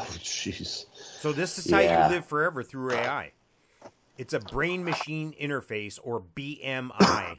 [0.00, 0.84] Oh, jeez.
[0.94, 2.06] So this is how Yeah.
[2.08, 3.32] you live forever through AI.
[4.16, 7.38] It's a brain machine interface or BMI.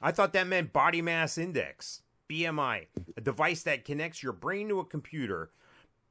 [0.00, 2.00] I thought that meant body mass index.
[2.30, 5.50] BMI, a device that connects your brain to a computer.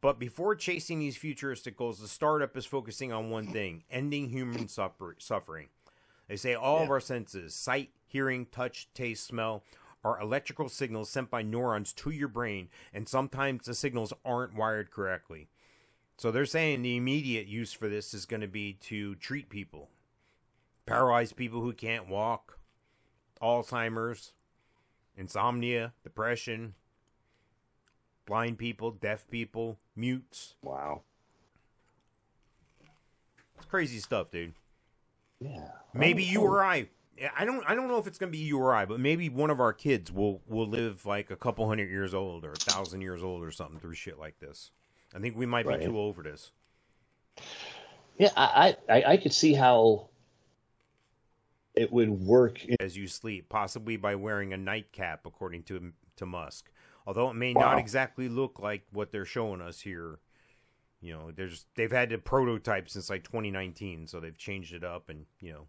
[0.02, 4.68] But before chasing these futuristic goals, the startup is focusing on one thing ending human
[4.68, 5.70] suffer- suffering.
[6.28, 9.64] They say all of our senses sight, hearing, touch, taste, smell
[10.04, 14.92] are electrical signals sent by neurons to your brain, and sometimes the signals aren't wired
[14.92, 15.48] correctly.
[16.18, 19.90] So they're saying the immediate use for this is going to be to treat people,
[20.86, 22.58] paralyze people who can't walk,
[23.42, 24.34] Alzheimer's,
[25.16, 26.74] insomnia, depression,
[28.26, 30.56] blind people, deaf people, mutes.
[30.62, 31.02] Wow.
[33.58, 34.54] It's crazy stuff, dude.
[35.40, 35.70] Yeah.
[35.94, 36.46] Maybe Oh, you oh.
[36.46, 36.88] or I.
[37.38, 37.64] I don't.
[37.68, 39.74] I don't know if it's gonna be you or I, but maybe one of our
[39.74, 43.44] kids will will live like a couple hundred years old or a thousand years old
[43.44, 44.72] or something through shit like this.
[45.16, 45.80] I think we might Right.
[45.80, 46.52] be too old for this.
[48.18, 50.10] Yeah, I, I, I- I could see how
[51.76, 52.64] it would work.
[52.66, 56.70] In, as you sleep, possibly by wearing a nightcap, according to to Musk.
[57.08, 57.62] Although it may Wow.
[57.62, 60.20] not exactly look like what they're showing us here.
[61.02, 65.10] You know, there's they've had a prototype since like 2019, so they've changed it up,
[65.10, 65.68] and you know,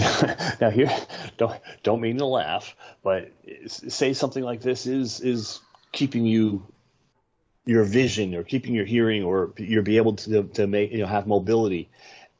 [0.60, 0.90] now here,
[1.36, 3.30] don't don't mean to laugh, but
[3.66, 5.60] say something like this is is
[5.92, 6.66] keeping you
[7.66, 11.06] your vision or keeping your hearing or you're be able to to make you know
[11.06, 11.90] have mobility,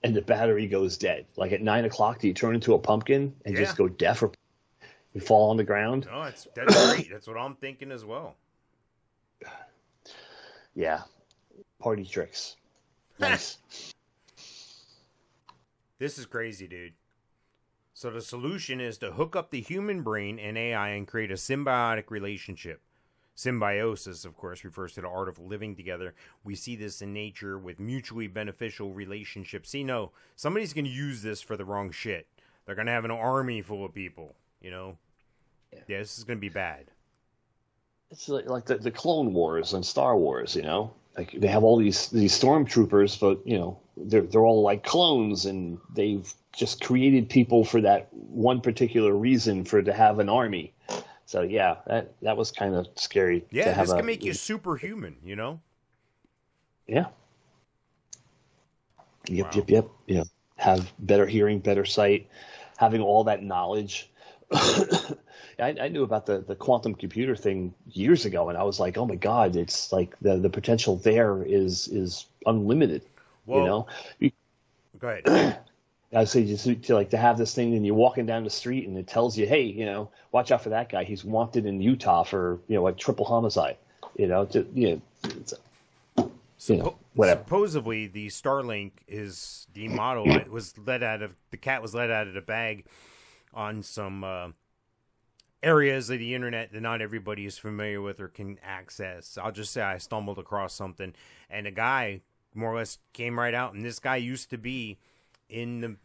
[0.02, 1.26] and the battery goes dead.
[1.36, 3.60] Like at nine o'clock, do you turn into a pumpkin and Yeah.
[3.64, 4.32] just go deaf or
[5.12, 6.06] you fall on the ground?
[6.10, 7.10] no, it's that's great.
[7.10, 8.36] That's what I'm thinking as well.
[10.72, 11.02] Yeah,
[11.80, 12.56] party tricks.
[13.18, 13.58] Nice.
[15.98, 16.94] This is crazy, dude.
[18.00, 21.34] So the solution is to hook up the human brain and AI and create a
[21.34, 22.80] symbiotic relationship.
[23.34, 26.14] Symbiosis, of course, refers to the art of living together.
[26.42, 29.68] We see this in nature with mutually beneficial relationships.
[29.68, 32.26] See, no, somebody's going to use this for the wrong shit.
[32.64, 34.96] They're going to have an army full of people, you know?
[35.70, 36.86] Yeah, this is going to be bad.
[38.10, 40.94] it's like, like the, the Clone Wars and Star Wars, you know.
[41.18, 45.44] Like they have all these these stormtroopers, but you know they're they're all like clones,
[45.44, 50.72] and they've just created people for that one particular reason for to have an army.
[51.26, 53.40] So yeah, that that was kind of scary.
[53.40, 55.60] to Yeah, this a, can make you superhuman, you know?
[56.86, 57.06] Yeah.
[59.28, 59.50] Yep, Wow.
[59.54, 59.88] yep, yep.
[60.08, 60.24] Know,
[60.56, 62.28] have better hearing, better sight,
[62.76, 64.10] having all that knowledge.
[64.52, 65.14] I,
[65.58, 69.06] I knew about the, the quantum computer thing years ago, and I was like, oh
[69.06, 73.02] my god, it's like the, the potential there is is unlimited.
[73.46, 73.86] Well- you know,
[74.98, 75.56] Go ahead.
[76.12, 78.88] I say just to, like to have this thing, and you're walking down the street,
[78.88, 81.04] and it tells you, hey, you know, watch out for that guy.
[81.04, 83.76] He's wanted in Utah for you know a triple homicide.
[84.16, 85.54] You know, to, you know, it's,
[86.68, 87.42] you know, whatever.
[87.44, 90.28] Supposedly, the Starlink is the model.
[90.34, 92.86] It was let out of the cat was let out of the bag
[93.54, 94.48] on some uh,
[95.62, 99.38] areas of the internet that not everybody is familiar with or can access.
[99.38, 101.14] I'll just say I stumbled across something,
[101.48, 103.74] and a guy more or less came right out.
[103.74, 104.98] And this guy used to be
[105.50, 105.96] in the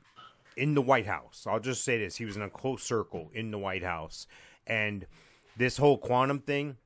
[0.58, 1.46] in the White House.
[1.50, 4.28] I'll just say this: he was in a close circle in the White House,
[4.66, 5.06] and
[5.58, 6.78] this whole quantum thing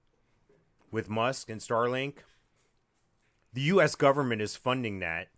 [0.91, 2.15] with Musk and Starlink
[3.52, 3.95] the U.S.
[3.95, 5.30] government is funding that.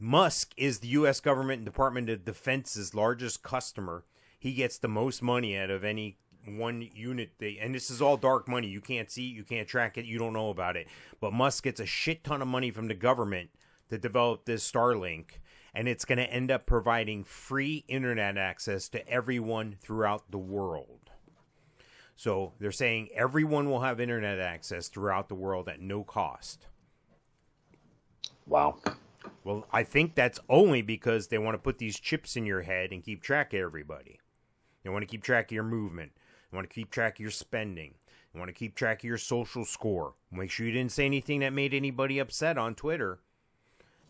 [0.00, 1.20] Musk is the U.S.
[1.20, 4.04] government and Department of Defense's largest customer.
[4.38, 7.32] He gets the most money out of any one unit.
[7.38, 8.68] They, and this is all dark money.
[8.68, 10.88] You can't see it, you can't track it, you don't know about it.
[11.20, 13.50] But Musk gets a shit ton of money from the government
[13.90, 15.40] to develop this Starlink.
[15.74, 21.10] And it's going to end up providing free internet access to everyone throughout the world.
[22.16, 26.66] So they're saying everyone will have internet access throughout the world at no cost.
[28.46, 28.78] Wow.
[29.44, 32.90] Well, I think that's only because they want to put these chips in your head
[32.90, 34.18] and keep track of everybody.
[34.82, 36.12] They want to keep track of your movement.
[36.50, 37.94] They want to keep track of your spending.
[38.32, 40.14] They want to keep track of your social score.
[40.32, 43.20] Make sure you didn't say anything that made anybody upset on Twitter.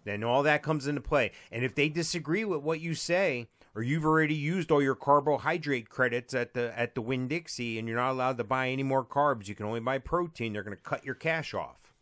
[0.09, 1.33] Then all that comes into play.
[1.53, 5.89] And if they disagree with what you say, or you've already used all your carbohydrate
[5.89, 9.05] credits at the at the Winn Dixie, and you're not allowed to buy any more
[9.05, 10.53] carbs, you can only buy protein.
[10.53, 11.93] They're going to cut your cash off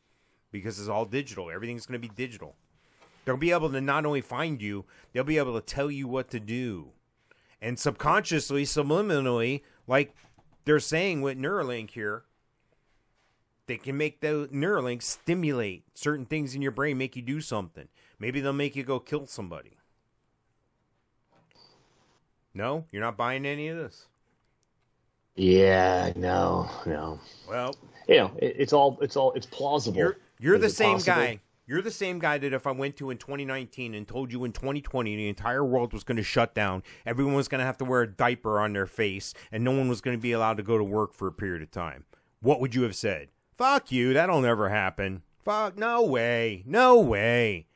[0.53, 1.51] because it's all digital.
[1.51, 2.57] Everything's going to be digital.
[3.25, 6.31] They'll be able to not only find you, they'll be able to tell you what
[6.31, 6.92] to do.
[7.61, 10.14] And subconsciously, subliminally, like
[10.64, 12.23] they're saying with Neuralink here,
[13.67, 17.89] they can make the Neuralink stimulate certain things in your brain, make you do something.
[18.19, 19.73] Maybe they'll make you go kill somebody.
[22.55, 24.07] No, you're not buying any of this.
[25.35, 27.21] Yeah, no, no.
[27.49, 27.77] Well,
[28.09, 29.99] You know, it, it's all it's all it's plausible.
[29.99, 31.15] You're you're the same possible?
[31.15, 31.41] guy.
[31.69, 34.53] You're the same guy that if I went to in 2019 and told you in
[34.53, 37.85] 2020 the entire world was going to shut down, everyone was going to have to
[37.85, 40.63] wear a diaper on their face, and no one was going to be allowed to
[40.63, 42.05] go to work for a period of time.
[42.41, 43.29] What would you have said?
[43.57, 44.12] Fuck you.
[44.12, 45.23] That'll never happen.
[45.45, 45.79] Fuck.
[45.79, 46.62] No way.
[46.66, 47.66] No way.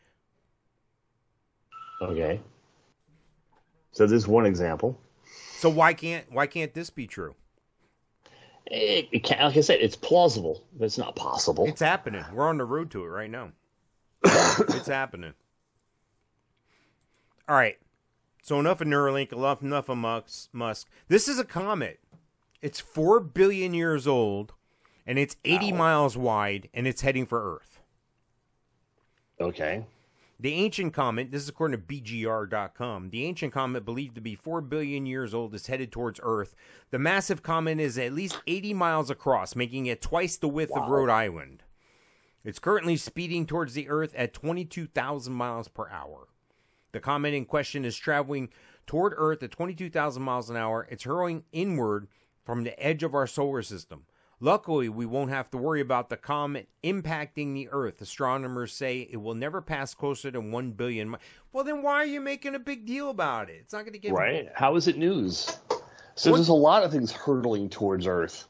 [2.02, 2.40] Okay.
[3.92, 4.98] So this is one example.
[5.58, 7.34] So why can't why can't this be true?
[8.66, 11.66] It, it can, like I said, it's plausible, but it's not possible.
[11.66, 12.24] It's happening.
[12.32, 13.50] We're on the road to it right now.
[14.24, 15.34] it's happening.
[17.48, 17.78] All right.
[18.42, 20.88] So enough of Neuralink, enough, enough of Musk, Musk.
[21.08, 22.00] This is a comet.
[22.62, 24.52] It's four billion years old,
[25.10, 25.78] and it's 80 Wow.
[25.78, 27.80] miles wide, and it's heading for Earth.
[29.40, 29.84] Okay.
[30.38, 34.60] The ancient comet, this is according to BGR.com, the ancient comet believed to be 4
[34.60, 36.54] billion years old is headed towards Earth.
[36.92, 40.88] The massive comet is at least 80 miles across, making it twice the width of
[40.88, 41.64] Rhode Island.
[42.44, 46.28] It's currently speeding towards the Earth at 22,000 miles per hour.
[46.92, 48.50] The comet in question is traveling
[48.86, 50.86] toward Earth at 22,000 miles an hour.
[50.88, 52.06] It's hurling inward
[52.44, 54.04] from the edge of our solar system.
[54.42, 58.00] Luckily, we won't have to worry about the comet impacting the Earth.
[58.00, 61.10] Astronomers say it will never pass closer than 1 billion.
[61.10, 61.18] mi-
[61.52, 63.56] Well, then why are you making a big deal about it?
[63.60, 64.48] It's not going to get Right.
[64.54, 65.58] How is it news?
[66.14, 68.48] So What- there's a lot of things hurtling towards Earth.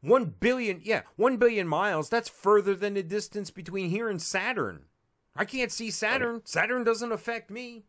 [0.00, 2.10] 1 billion, yeah, 1 billion miles.
[2.10, 4.86] That's further than the distance between here and Saturn.
[5.36, 6.42] I can't see Saturn.
[6.44, 7.84] Saturn doesn't affect me.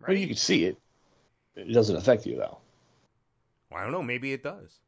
[0.00, 0.78] Well, you can see it.
[1.54, 2.58] It doesn't affect you though.
[3.70, 4.02] Well, I don't know.
[4.02, 4.80] Maybe it does.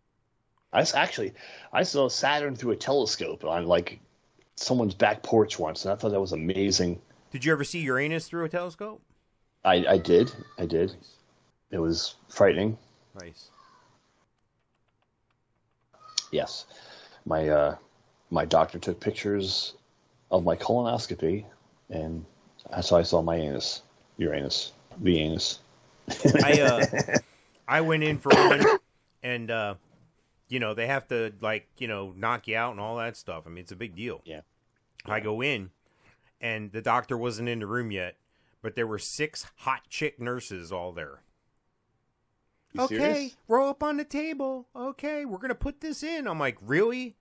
[0.73, 1.33] I actually
[1.73, 4.01] I saw Saturn through a telescope on like
[4.57, 7.01] someone's back porch once, and I thought that was amazing.
[7.31, 9.03] Did you ever see Uranus through a telescope?
[9.65, 10.95] I, I did, I did.
[11.71, 12.79] It was frightening.
[13.21, 13.51] Nice.
[16.31, 16.67] Yes,
[17.25, 17.77] my uh,
[18.31, 19.75] my doctor took pictures
[20.31, 21.45] of my colonoscopy,
[21.91, 22.25] and
[22.71, 23.83] that's how I saw my anus,
[24.19, 25.61] Uranus, the anus.
[26.43, 26.87] I uh,
[27.69, 28.65] I went in for one,
[29.23, 29.75] and uh,
[30.49, 33.45] you know they have to like you know knock you out and all that stuff.
[33.47, 34.23] I mean it's a big deal.
[34.25, 34.41] Yeah.
[35.05, 35.71] I go in,
[36.41, 38.17] and the doctor wasn't in the room yet,
[38.61, 41.21] but there were six hot chick nurses all there.
[42.73, 43.37] You okay, serious?
[43.49, 44.67] roll up on the table.
[44.75, 46.27] Okay, we're gonna put this in.
[46.27, 47.17] I'm like, really?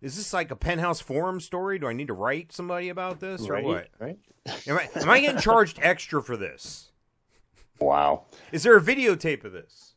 [0.00, 1.78] Is this like a penthouse forum story?
[1.78, 3.88] Do I need to write somebody about this or Right, what?
[4.00, 4.18] right.
[4.66, 6.90] Am I, am I getting charged extra for this?
[7.78, 8.24] Wow.
[8.50, 9.91] Is there a videotape of this?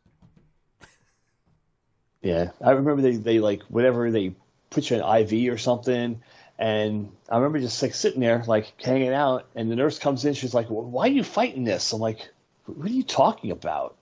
[2.25, 4.33] Yeah, I remember they, they like whatever they
[4.71, 6.21] put you an IV or something,
[6.57, 10.33] and I remember just like sitting there like hanging out, and the nurse comes in,
[10.33, 12.27] she's like, well, "Why are you fighting this?" I'm like,
[12.65, 13.95] "What are you talking about?"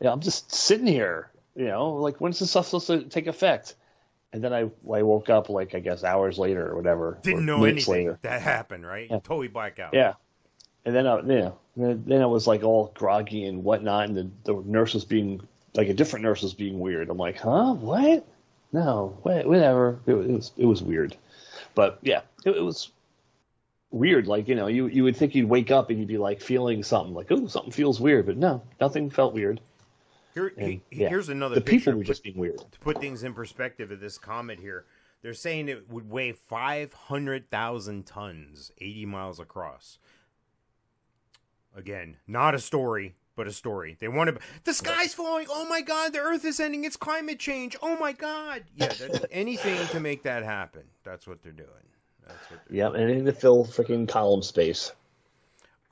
[0.00, 3.26] You know, I'm just sitting here, you know, like when's this stuff supposed to take
[3.26, 3.74] effect?
[4.32, 7.18] And then I I woke up like I guess hours later or whatever.
[7.20, 8.18] Didn't or know anything later.
[8.22, 9.08] that happened, right?
[9.10, 9.18] Yeah.
[9.18, 9.92] Totally black out.
[9.92, 10.14] Yeah.
[10.86, 14.16] And then, I, you know, then then I was like all groggy and whatnot, and
[14.16, 17.10] the, the nurse was being like a different nurse was being weird.
[17.10, 18.26] I'm like, huh, what?
[18.72, 20.00] No, what, whatever.
[20.06, 21.16] It, was- it was it was weird,
[21.74, 22.90] but yeah, it, it was
[23.90, 24.26] weird.
[24.26, 26.82] Like you know, you you would think you'd wake up and you'd be like feeling
[26.82, 29.60] something, like oh, something feels weird, but no, nothing felt weird.
[30.34, 32.58] Here, And, yeah, here's another The picture people were just being weird.
[32.58, 34.84] to put things in perspective of this comet here.
[35.22, 39.98] They're saying it would weigh 500,000 tons, 80 miles across.
[41.74, 43.96] Again, not a story, but a story.
[44.00, 44.40] They want to.
[44.64, 45.46] The sky's falling.
[45.50, 46.84] Oh my God, the Earth is ending.
[46.84, 47.76] It's climate change.
[47.82, 48.64] Oh my God.
[48.74, 50.82] Yeah, that, anything to make that happen.
[51.04, 51.68] That's what they're doing.
[52.26, 54.92] That's what they're Yeah, and anything to fill freaking column space.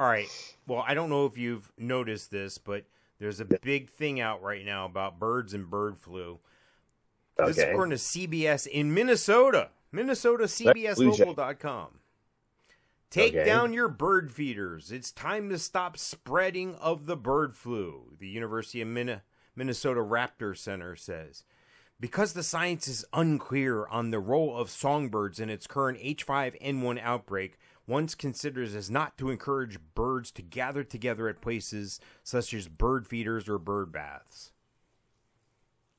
[0.01, 0.27] All right.
[0.67, 2.85] Well, I don't know if you've noticed this, but
[3.21, 6.41] there's a big thing out right now about birds and bird flu.
[7.37, 7.71] This is Okay.
[7.71, 9.71] according to CBS in Minnesota.
[9.93, 11.89] Minnesota CBSlocal.com.
[13.15, 13.45] Take Okay.
[13.45, 14.91] down your bird feeders.
[14.91, 19.21] It's time to stop spreading of the bird flu, the University of Min-
[19.55, 21.45] Minnesota Raptor Center says.
[22.01, 27.57] Because the science is unclear on the role of songbirds in its current H5N1 outbreak,
[27.87, 33.07] once considers as not to encourage birds to gather together at places such as bird
[33.07, 34.51] feeders or bird baths.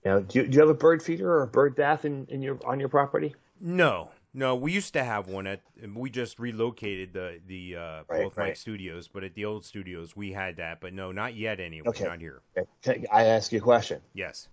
[0.04, 2.42] Now, do you, do you have a bird feeder or a bird bath in, in
[2.42, 3.36] your on your property?
[3.62, 5.62] No, no, we used to have one at.
[5.96, 8.58] We just relocated the the uh, Right, both my right.
[8.58, 11.60] studios, but at the old studios we had that, but no, not yet.
[11.60, 12.04] Anyway, Okay.
[12.04, 12.42] not here.
[12.86, 13.06] Okay.
[13.12, 14.02] I ask you a question?
[14.14, 14.50] Yes,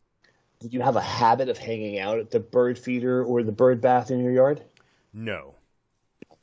[0.61, 3.81] Did you have a habit of hanging out at the bird feeder or the bird
[3.81, 4.63] bath in your yard?
[5.13, 5.55] no.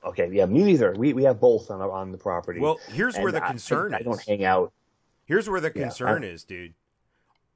[0.01, 0.93] Okay, yeah, me neither.
[0.97, 2.59] We we have both on on the property.
[2.61, 4.05] Well, here's where the I- concern I, I is.
[4.05, 4.71] don't hang out.
[5.25, 6.73] Here's where the concern I- is, dude.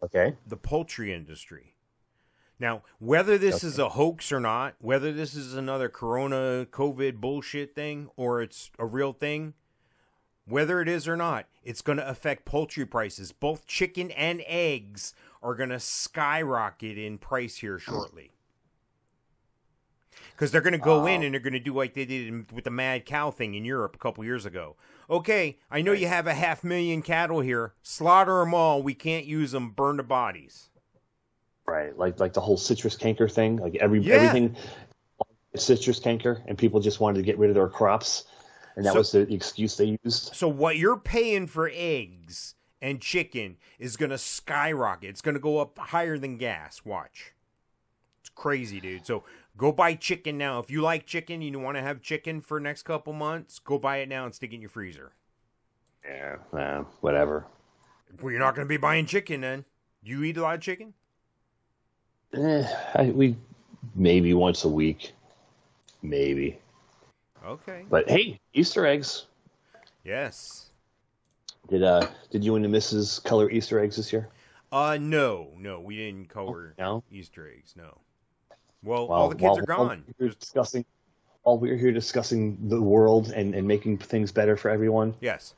[0.04, 0.36] Okay.
[0.46, 1.73] the poultry industry.
[2.60, 7.76] Now, whether this is a hoax or not, whether this is another corona COVID bullshit
[7.76, 9.54] thing or it's a real thing,
[10.46, 13.32] whether it is or not, it's going to affect poultry prices.
[13.32, 17.80] Both chicken and eggs are going to skyrocket in price here oh.
[17.80, 18.32] shortly.
[20.32, 22.64] Because they're going to go in and they're going to do like they did with
[22.64, 24.76] the mad cow thing in Europe a couple years ago.
[25.10, 27.74] Okay, I know you have a half million cattle here.
[27.84, 28.82] Slaughter them all.
[28.82, 29.72] We can't use them.
[29.72, 30.70] Burn the bodies.
[31.66, 33.58] Right, like like the whole citrus canker thing.
[33.58, 34.16] Like every Yeah.
[34.16, 34.56] everything
[35.56, 38.26] citrus canker, and people just wanted to get rid of their crops.
[38.76, 40.34] and that So- was the excuse they used.
[40.34, 45.12] So what you're paying for eggs and chicken is going to skyrocket.
[45.12, 46.84] It's going to go up higher than gas.
[46.84, 47.34] Watch.
[48.22, 49.06] It's crazy, dude.
[49.06, 50.58] So go buy chicken now.
[50.58, 53.98] If you like chicken, you want to have chicken for next couple months, go buy
[53.98, 55.12] it now and stick it in your freezer.
[56.04, 57.46] Yeah, uh, whatever.
[58.24, 59.66] Well, you're not going to be buying chicken then.
[60.02, 60.96] You eat a lot of chicken?
[62.34, 63.36] Eh, I, we
[63.96, 65.14] maybe once a week,
[66.02, 66.58] maybe.
[67.46, 67.86] Okay.
[67.90, 69.26] But hey, Easter eggs.
[70.04, 70.68] Yes.
[71.70, 74.30] Did uh did you and the missus color Easter eggs this year?
[74.72, 77.04] Uh no, no, we didn't color No.
[77.12, 77.74] Easter eggs.
[77.78, 77.98] No.
[78.84, 80.04] Well, While- all the kids are gone.
[80.20, 80.86] We're discussing.
[81.44, 85.56] While we're here discussing the world and, and making things better for everyone, Yes.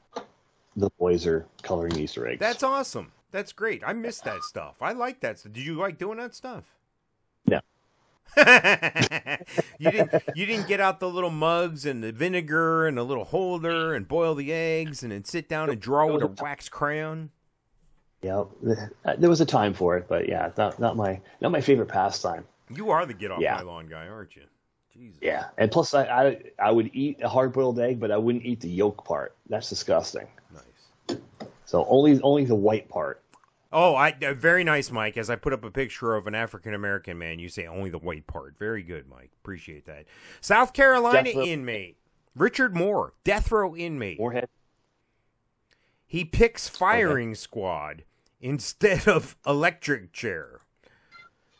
[0.76, 2.40] the boys are coloring Easter eggs.
[2.40, 3.12] That's awesome.
[3.36, 3.84] That's great.
[3.86, 4.82] I miss that stuff.
[4.82, 5.52] I like that stuff.
[5.52, 6.74] Did you like doing that stuff?
[7.46, 7.60] No.
[9.78, 13.26] you didn't you didn't get out the little mugs and the vinegar and the little
[13.26, 17.30] holder and boil the eggs and then sit down and draw with a wax crayon?
[18.22, 18.46] yeah,
[19.04, 21.90] uh, there was a time for it, but yeah, not not my not my favorite
[21.90, 22.46] pastime.
[22.74, 23.56] You are the get off Yeah.
[23.56, 24.44] my lawn guy, aren't you?
[24.94, 25.20] Jesus.
[25.22, 28.46] Yeah, and plus I, I I would eat a hard boiled egg, but I wouldn't
[28.46, 29.36] eat the yolk part.
[29.50, 30.28] That's disgusting.
[30.54, 31.18] Nice.
[31.66, 33.22] So only only the white part.
[33.78, 35.18] Oh, I uh, very nice, Mike.
[35.18, 37.98] As I put up a picture of an African American man, you say only the
[37.98, 38.58] white part.
[38.58, 39.32] Very good, Mike.
[39.44, 40.06] Appreciate that.
[40.40, 41.98] South Carolina inmate
[42.38, 44.18] Richard Moore, death row inmate.
[44.18, 44.48] Warhead.
[46.08, 48.06] He picks firing squad
[48.40, 50.62] instead of electric chair.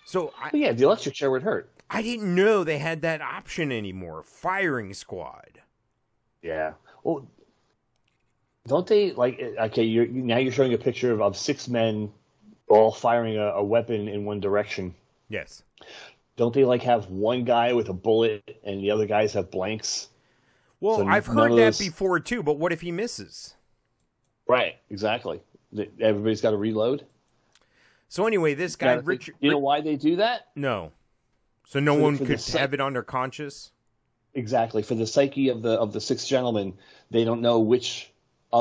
[0.06, 1.70] So I, yeah, the electric chair would hurt.
[1.90, 4.24] I didn't know they had that option anymore.
[4.24, 5.60] Firing squad.
[6.42, 6.76] Yeah.
[7.04, 7.28] Well,
[8.68, 9.40] don't they like?
[9.40, 12.12] Okay, you're now you're showing a picture of, of six men
[12.68, 14.94] all firing a, a weapon in one direction.
[15.30, 15.64] Yes.
[16.36, 20.10] Don't they like have one guy with a bullet and the other guys have blanks?
[20.82, 23.56] Well, So I've heard that those- before too, but what if he misses?
[24.48, 24.76] Right.
[24.90, 25.42] Exactly.
[26.00, 27.06] Everybody's got to reload.
[28.10, 30.48] So anyway, this guy Now, Richard You know why they do that?
[30.56, 30.92] No.
[31.66, 33.72] So no For one for could psych- have it on their conscience?
[34.36, 34.84] Exactly.
[34.84, 36.74] For the psyche of the of the six gentlemen,
[37.10, 38.12] they don't know which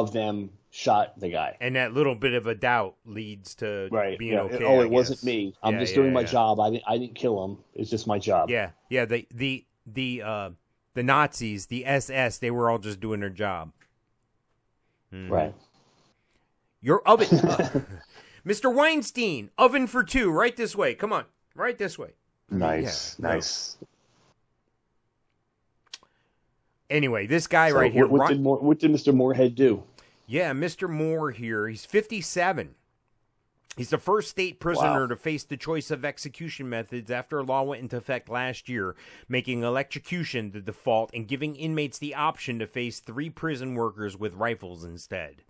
[0.01, 1.57] of them shot the guy.
[1.61, 4.19] And that little bit of a doubt leads to Right.
[4.19, 4.41] being yeah.
[4.43, 4.65] okay.
[4.65, 5.55] oh, I it wasn't me.
[5.63, 6.59] I'm Yeah, just yeah, doing my job.
[6.61, 7.59] I didn't I didn't kill him.
[7.75, 8.51] It's just my job.
[8.51, 9.05] Yeah, yeah.
[9.05, 10.51] The the the uh
[10.95, 13.73] the Nazis, the SS, they were all just doing their job.
[15.13, 15.31] Mhm.
[15.31, 15.55] Right.
[16.81, 17.81] Your oven, uh,
[18.45, 18.73] Mr.
[18.73, 20.95] Weinstein, oven for two, right this way.
[20.95, 21.25] Come on,
[21.55, 22.11] right this way.
[22.51, 23.17] Nice.
[23.19, 23.41] Yeah, no.
[26.91, 29.15] Anyway, this guy So right here, What, what did Moore, what did Mr.
[29.15, 29.83] Moorhead do?
[30.27, 30.89] Yeah, Mr.
[30.89, 31.69] Moore here.
[31.69, 32.75] He's 57.
[33.77, 35.07] He's the first state prisoner Wow.
[35.09, 38.95] to face the choice of execution methods after a law went into effect last year,
[39.29, 44.33] making electrocution the default and giving inmates the option to face three prison workers with
[44.35, 45.43] rifles instead.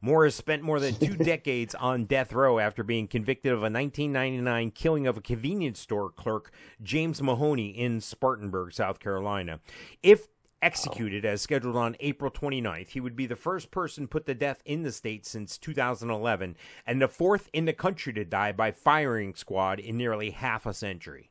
[0.00, 3.62] Moore has spent more than two decades on death row after being convicted of a
[3.62, 9.58] 1999 killing of a convenience store clerk, James Mahoney, in Spartanburg, South Carolina.
[10.02, 10.28] If
[10.62, 14.62] executed as scheduled on April 29th, he would be the first person put to death
[14.64, 19.34] in the state since 2011 and the fourth in the country to die by firing
[19.34, 21.30] squad in nearly half a century.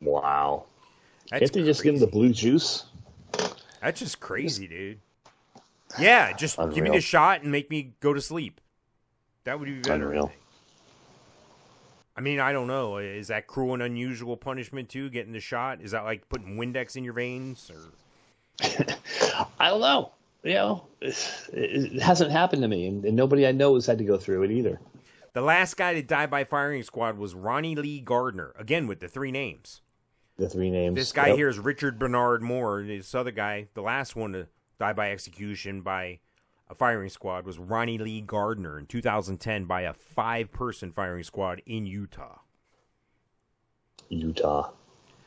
[0.00, 0.66] Wow.
[1.30, 2.86] That's Can't they just give him the blue juice?
[3.80, 5.00] That's just crazy, dude.
[5.98, 8.60] Yeah, just give me the shot and make me go to sleep.
[9.44, 9.92] That would be better.
[9.92, 10.32] I Unreal.
[12.16, 12.98] I mean, I don't know.
[12.98, 15.10] Is that cruel and unusual punishment too?
[15.10, 15.80] Getting the shot?
[15.80, 17.70] Is that like putting Windex in your veins?
[17.70, 17.92] Or
[19.58, 20.12] I don't know.
[20.44, 21.16] You know, it,
[21.52, 24.42] it hasn't happened to me, and, and nobody I know has had to go through
[24.42, 24.80] it either.
[25.34, 28.52] the last guy to die by firing squad was Ronnie Lee Gardner.
[28.58, 29.82] Again with the three names.
[30.38, 30.96] The three names.
[30.96, 31.36] This guy Yep.
[31.36, 32.82] here is Richard Bernard Moore.
[32.82, 34.48] This other guy, the last one to
[34.80, 36.18] die by execution by
[36.68, 41.86] a firing squad, was Ronnie Lee Gardner in 2010 by a five-person firing squad in
[41.86, 42.38] Utah.
[44.08, 44.70] Utah.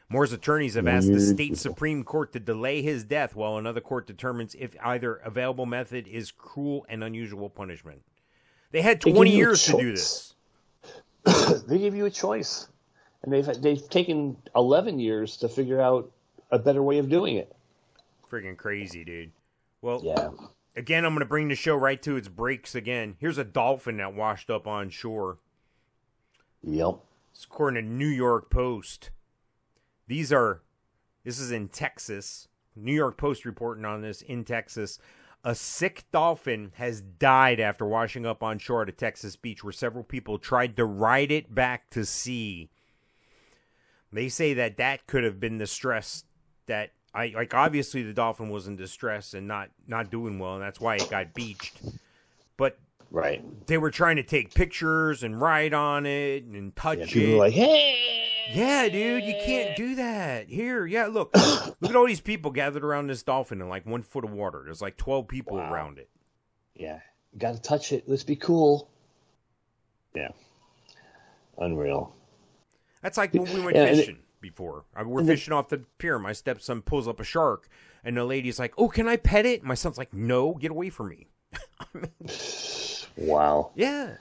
[0.07, 1.33] Moore's attorneys have asked the mm-hmm.
[1.33, 6.07] state Supreme Court to delay his death while another court determines if either available method
[6.07, 8.01] is cruel and unusual punishment.
[8.71, 10.35] They had 20 you a years to do this.
[11.67, 12.67] they give you a choice,
[13.23, 16.11] and they've they've taken eleven years to figure out
[16.51, 17.55] a better way of doing it.
[18.29, 19.31] Freaking crazy, dude.
[19.81, 20.29] Well, Yeah.
[20.75, 23.15] again, I'm going to bring the show right to its breaks again.
[23.19, 25.37] Here's a dolphin that washed up on shore.
[26.63, 26.99] Yep.
[27.31, 29.09] It's according to New York Post.
[30.07, 30.61] These are,
[31.23, 32.47] this is in Texas.
[32.75, 34.99] New York Post reporting on this in Texas.
[35.43, 39.71] A sick dolphin has died after washing up on shore at a Texas beach where
[39.71, 42.69] several people tried to ride it back to sea.
[44.11, 46.23] They say that that could have been the stress
[46.67, 50.63] that I like obviously the dolphin was in distress and not not doing well, and
[50.63, 51.81] that's why it got beached.
[52.57, 52.79] But
[53.15, 53.41] Right.
[53.67, 57.09] they were trying to take pictures and write on it and touch Yeah, it.
[57.11, 58.01] people were like, hey.
[58.51, 60.49] Yeah, dude, you can't do that.
[60.49, 61.33] Here, yeah, look,
[61.79, 64.61] look at all these people gathered around this dolphin in like one foot of water.
[64.65, 65.71] There's like twelve people Wow.
[65.73, 66.09] around it.
[66.75, 66.99] Yeah.
[67.37, 68.03] Got to touch it.
[68.07, 68.89] Let's be cool.
[70.13, 70.29] Yeah.
[71.57, 72.13] Unreal.
[73.01, 74.83] That's like when we went Yeah, and it- fishing before.
[74.95, 76.19] I, we're and the- fishing off the pier.
[76.19, 77.67] My stepson pulls up a shark,
[78.03, 80.89] and the lady's like, "Oh, can I pet it?" My son's like, "No, get away
[80.91, 81.27] from me."
[83.17, 83.71] Wow.
[83.75, 84.15] Yeah,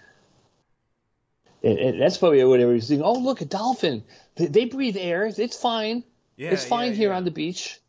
[1.63, 3.05] And, and that's probably what everybody's thinking.
[3.05, 4.05] Oh, look, a dolphin.
[4.37, 5.27] They, they breathe air.
[5.27, 6.05] It's fine.
[6.37, 7.17] yeah, it's fine yeah, here yeah.
[7.17, 7.81] on the beach.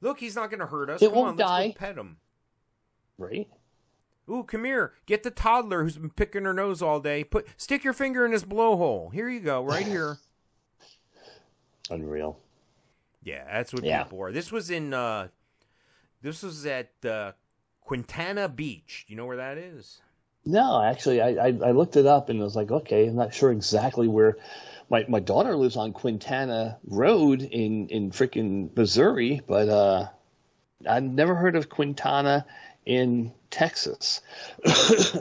[0.00, 1.00] Look, he's not going to hurt us.
[1.02, 1.74] It Come won't on, let's die.
[1.78, 2.16] pet him.
[3.18, 3.48] Right?
[4.28, 4.94] Ooh, come here.
[5.06, 7.22] Get the toddler who's been picking her nose all day.
[7.22, 9.12] Put stick your finger in his blowhole.
[9.12, 10.18] Here you go, right here.
[11.90, 12.38] Unreal.
[13.22, 14.02] Yeah, that's what Yeah.
[14.04, 14.32] people are.
[14.32, 15.28] This was in uh
[16.22, 17.32] this was at uh
[17.82, 19.04] Quintana Beach.
[19.08, 20.00] You know where that is?
[20.44, 23.34] No, actually, I, I, I looked it up and I was like, okay, I'm not
[23.34, 24.36] sure exactly where.
[24.90, 30.08] My, my daughter lives on Quintana Road in, in freaking Missouri, but uh,
[30.86, 32.44] I've never heard of Quintana
[32.84, 34.20] in Texas.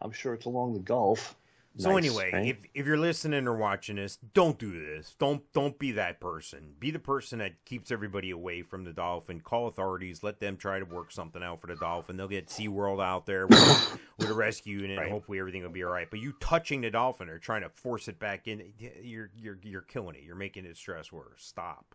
[0.00, 1.36] I'm sure it's along the Gulf.
[1.78, 2.46] So Nice, anyway, right?
[2.46, 5.14] if if you're listening or watching this, don't do this.
[5.18, 6.74] Don't don't be that person.
[6.78, 9.40] Be the person that keeps everybody away from the dolphin.
[9.40, 10.22] Call authorities.
[10.22, 12.16] Let them try to work something out for the dolphin.
[12.16, 15.10] They'll get SeaWorld out there with, with a rescue unit, and Right.
[15.10, 16.08] hopefully everything will be all right.
[16.10, 18.72] But you touching the dolphin or trying to force it back in,
[19.02, 20.22] you're you're you're killing it.
[20.22, 21.44] You're making it stress worse.
[21.44, 21.94] Stop.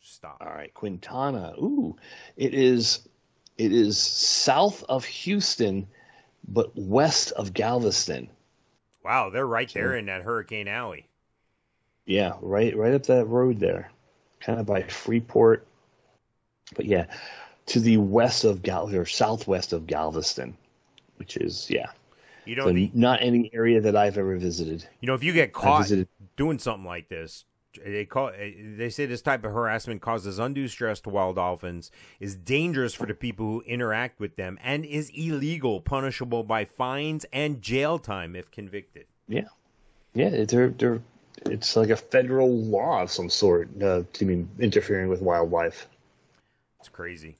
[0.00, 0.38] Stop.
[0.40, 1.52] All right, Quintana.
[1.58, 1.96] Ooh,
[2.38, 3.06] it is
[3.58, 5.86] it is south of Houston,
[6.46, 8.30] but west of Galveston.
[9.08, 11.06] Wow, they're right there in that Hurricane Alley.
[12.04, 13.90] Yeah, right right up that road there.
[14.38, 15.66] Kind of by Freeport.
[16.76, 17.06] But yeah,
[17.68, 20.54] to the west of Gal or southwest of Galveston,
[21.16, 21.86] which is yeah.
[22.44, 24.86] You know, So not any area that I've ever visited.
[25.00, 27.46] you know, if you get caught visited doing something like this,
[27.84, 31.90] they call they say this type of harassment causes undue stress to wild dolphins,
[32.20, 37.26] is dangerous for the people who interact with them, and is illegal, punishable by fines
[37.32, 39.06] and jail time if convicted.
[39.28, 39.48] Yeah.
[40.14, 41.00] Yeah, they're they're
[41.46, 45.86] it's like a federal law of some sort uh, to be interfering with wildlife.
[46.80, 47.36] It's crazy.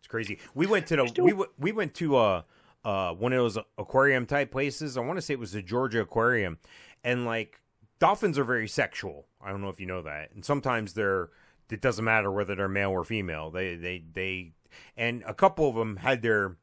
[0.00, 0.38] It's crazy.
[0.54, 2.42] We went to the we we went to uh
[2.84, 4.96] uh one of those aquarium type places.
[4.96, 6.58] I want to say it was the Georgia Aquarium,
[7.04, 7.60] and like
[8.02, 9.26] dolphins are very sexual.
[9.40, 11.30] I don't know if you know that, and sometimes they're
[11.70, 13.52] it doesn't matter whether they're male or female.
[13.52, 14.52] They they they
[14.96, 16.56] and a couple of them had their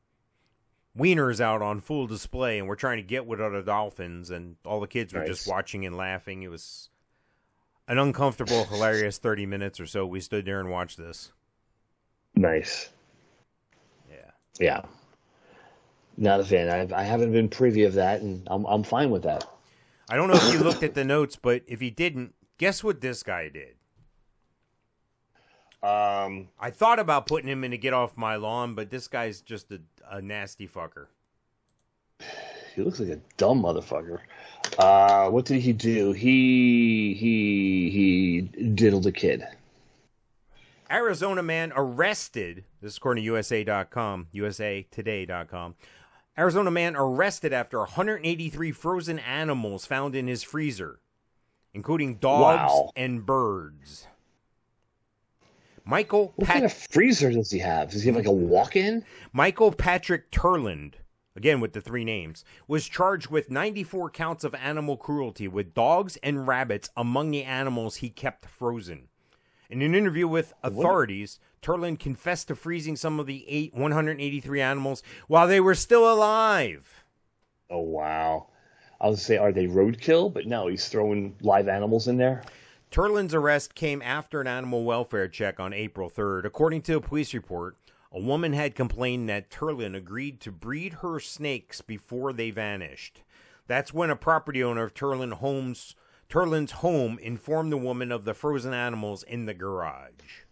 [0.97, 4.81] wieners out on full display, and we're trying to get with other dolphins, and all
[4.81, 6.43] the kids were just watching and laughing.
[6.43, 6.89] It was
[7.87, 10.05] an uncomfortable, hilarious thirty minutes or so.
[10.05, 11.31] We stood there and watched this.
[12.35, 12.89] Nice.
[14.11, 14.31] Yeah.
[14.59, 14.81] Yeah.
[16.17, 16.69] Not a fan.
[16.69, 19.47] I've, I haven't been privy of that, and I'm I'm fine with that.
[20.09, 22.99] I don't know if you looked at the notes, but if he didn't, guess what
[22.99, 23.75] this guy did?
[25.81, 29.39] Um, I thought about putting him in to get off my lawn, but this guy's
[29.39, 29.79] just a,
[30.09, 31.05] a nasty fucker.
[32.75, 34.19] he looks like a dumb motherfucker.
[34.77, 36.11] Uh, what did he do?
[36.11, 38.41] He he he
[38.73, 39.45] diddled a kid.
[40.91, 42.65] Arizona man arrested.
[42.81, 45.75] This is according to USA.com, USAToday.com.
[46.37, 50.99] Arizona man arrested after 183 frozen animals found in his freezer,
[51.73, 52.91] including dogs Wow.
[52.95, 54.07] and birds.
[55.83, 57.89] Michael What Pat- kind of freezer does he have?
[57.91, 59.03] Does he have like a walk-in?
[59.33, 60.93] Michael Patrick Turland,
[61.35, 66.17] again with the three names, was charged with 94 counts of animal cruelty with dogs
[66.21, 69.07] and rabbits among the animals he kept frozen.
[69.69, 75.03] In an interview with authorities, Turland confessed to freezing some of the eight, 183 animals
[75.27, 77.03] while they were still alive.
[77.69, 78.47] Oh wow!
[78.99, 80.33] I was say, are they roadkill?
[80.33, 82.43] But no, he's throwing live animals in there.
[82.91, 86.45] Turland's arrest came after an animal welfare check on April 3rd.
[86.45, 87.77] According to a police report,
[88.11, 93.21] a woman had complained that Turland agreed to breed her snakes before they vanished.
[93.67, 95.95] That's when a property owner of Turland Homes
[96.29, 100.43] Turland's home informed the woman of the frozen animals in the garage.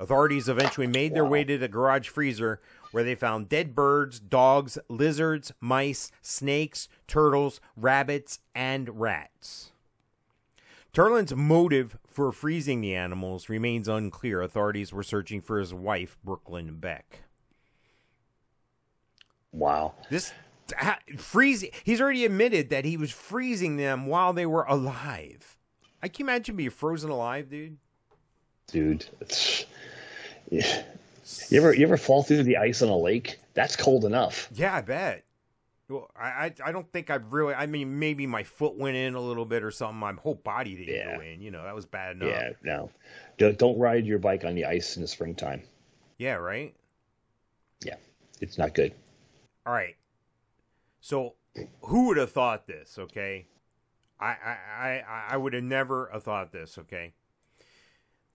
[0.00, 2.58] Authorities eventually made their way to the garage freezer
[2.90, 9.72] where they found dead birds, dogs, lizards, mice, snakes, turtles, rabbits, and rats.
[10.94, 14.40] Turland's motive for freezing the animals remains unclear.
[14.40, 17.20] Authorities were searching for his wife, Brooklyn Beck.
[19.52, 19.94] Wow.
[20.08, 20.32] This
[21.18, 21.72] freezing.
[21.84, 25.58] He's already admitted that he was freezing them while they were alive.
[26.02, 27.76] I can you imagine being frozen alive, dude.
[28.66, 29.04] dude.
[30.50, 30.82] Yeah.
[31.48, 33.38] You ever you ever fall through the ice on a lake?
[33.54, 34.48] That's cold enough.
[34.52, 35.24] Yeah, I bet.
[35.88, 37.54] Well, I, I I don't think I've really.
[37.54, 39.98] I mean, maybe my foot went in a little bit or something.
[39.98, 41.16] My whole body didn't Yeah.
[41.16, 41.40] go in.
[41.40, 42.28] You know, that was bad enough.
[42.28, 42.90] Yeah, no.
[43.38, 45.62] Don't, don't ride your bike on the ice in the springtime.
[46.18, 46.74] Yeah, right.
[47.84, 47.96] Yeah,
[48.40, 48.92] it's not good.
[49.66, 49.96] All right.
[51.00, 51.34] So,
[51.82, 52.98] who would have thought this?
[52.98, 53.46] Okay,
[54.20, 54.56] I I
[55.08, 56.76] I, I would have never have thought this.
[56.78, 57.14] Okay,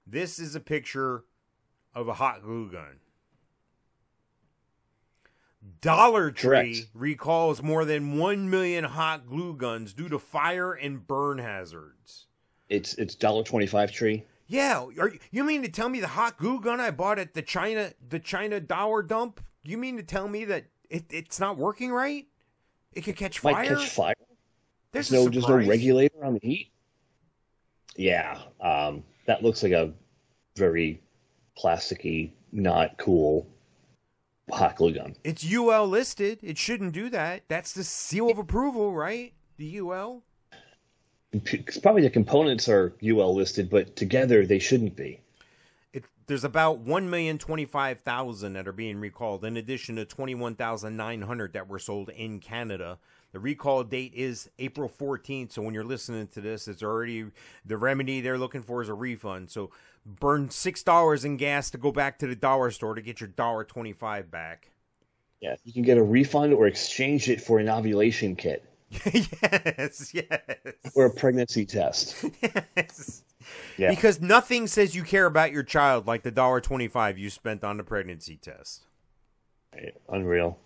[0.07, 1.23] this is a picture
[1.95, 2.99] of a hot glue gun.
[5.81, 6.87] Dollar Tree Correct.
[6.93, 12.27] recalls more than one million hot glue guns due to fire and burn hazards.
[12.69, 14.25] It's it's dollar twenty five tree.
[14.47, 17.33] Yeah, are you, you mean to tell me the hot glue gun I bought at
[17.33, 19.41] the China the China dollar dump?
[19.63, 22.27] You mean to tell me that it, it's not working right?
[22.93, 23.75] It could catch Might fire.
[23.75, 24.15] catch fire.
[24.91, 26.71] There's There's no there's no regulator on the heat.
[27.95, 29.93] Yeah, um, that looks like a
[30.55, 31.01] very
[31.57, 33.47] plasticky, not cool
[34.51, 35.15] hot glue gun.
[35.23, 36.39] It's UL listed.
[36.41, 37.43] It shouldn't do that.
[37.47, 39.33] That's the seal of approval, right?
[39.57, 40.23] The UL.
[41.31, 45.19] It's probably the components are UL listed, but together they shouldn't be.
[45.91, 50.55] It, there's about one million twenty-five thousand that are being recalled, in addition to twenty-one
[50.55, 52.99] thousand nine hundred that were sold in Canada.
[53.35, 57.25] The recall date is April 14th, so when you're listening to this, it's already
[57.65, 59.51] the remedy they're looking for is a refund.
[59.51, 59.71] So
[60.05, 63.27] burn six dollars in gas to go back to the dollar store to get your
[63.27, 64.69] dollar twenty-five back.
[65.41, 68.63] Yeah, you can get a refund or exchange it for an ovulation kit
[69.13, 70.39] yes, yes,
[70.95, 72.23] or a pregnancy test.
[72.77, 73.21] yes.
[73.75, 73.89] Yeah.
[73.89, 77.75] Because nothing says you care about your child like the dollar twenty-five you spent on
[77.75, 78.85] the pregnancy test.
[80.07, 80.57] Unreal.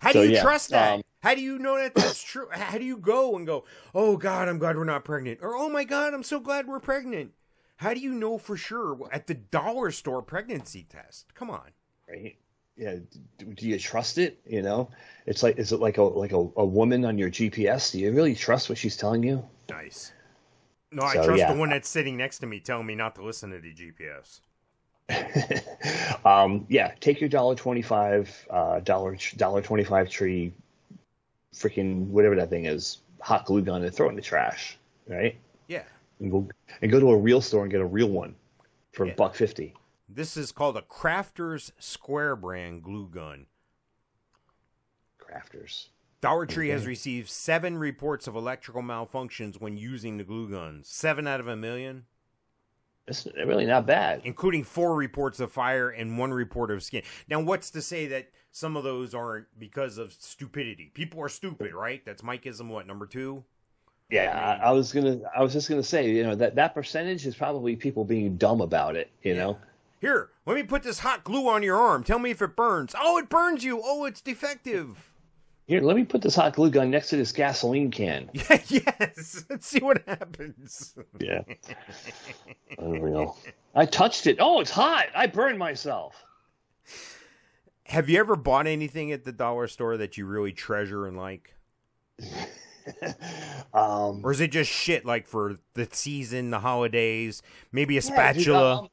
[0.00, 0.94] How So, do you yeah, trust that?
[0.96, 2.48] um, How do you know that that's true?
[2.50, 3.64] How do you go and go,
[3.94, 6.80] oh God, I'm glad we're not pregnant, or oh my God, I'm so glad we're
[6.80, 7.32] pregnant?
[7.76, 11.34] How do you know for sure at the dollar store pregnancy test?
[11.34, 11.70] Come on.
[12.08, 12.36] Right?
[12.76, 12.96] Yeah.
[13.38, 14.40] Do, you trust it?
[14.46, 14.90] You know,
[15.26, 17.92] it's like is it like a like a, a woman on your GPS?
[17.92, 19.44] Do you really trust what she's telling you?
[19.68, 20.12] Nice.
[20.90, 21.52] No, I So, trust yeah.
[21.52, 24.40] the one that's sitting next to me telling me not to listen to the GPS.
[26.24, 30.52] um, yeah, take your dollar twenty five, uh, dollar dollar twenty five tree,
[31.54, 34.78] freaking whatever that thing is, hot glue gun, and throw it in the trash,
[35.08, 35.36] right?
[35.68, 35.84] Yeah.
[36.20, 36.48] And go
[36.82, 38.34] and go to a real store and get a real one
[38.92, 39.12] for Yeah.
[39.12, 39.74] a buck fifty.
[40.08, 43.46] This is called a Crafter's Square brand glue gun.
[45.18, 45.86] Crafters.
[46.20, 50.88] Dollar Tree has received seven reports of electrical malfunctions when using the glue guns.
[50.88, 52.04] Seven out of a million.
[53.06, 54.20] It's really not bad.
[54.24, 57.02] including four reports of fire and one report of skin.
[57.28, 60.90] Now, what's to say that some of those aren't because of stupidity?
[60.94, 62.04] People are stupid, right?
[62.04, 62.68] That's Mikeism.
[62.68, 63.44] What number two?
[64.10, 65.20] Yeah, I, I was gonna.
[65.36, 68.60] I was just gonna say, you know, that that percentage is probably people being dumb
[68.60, 69.10] about it.
[69.22, 69.58] You know.
[70.00, 72.04] Here, let me put this hot glue on your arm.
[72.04, 72.94] Tell me if it burns.
[72.98, 73.82] Oh, it burns you.
[73.84, 75.10] Oh, it's defective.
[75.66, 78.30] Here, let me put this hot glue gun next to this gasoline can.
[78.66, 79.44] yes.
[79.48, 80.94] Let's see what happens.
[81.20, 81.42] Yeah.
[82.78, 83.36] Unreal.
[83.74, 84.38] I touched it.
[84.40, 85.06] Oh, it's hot.
[85.14, 86.24] I burned myself.
[87.90, 91.56] Have you ever bought anything at the dollar store that you really treasure and like?
[93.72, 98.28] Um, Or is it just shit like for the season, the holidays, maybe a yeah,
[98.28, 98.54] dude, spatula?
[98.54, 98.88] um,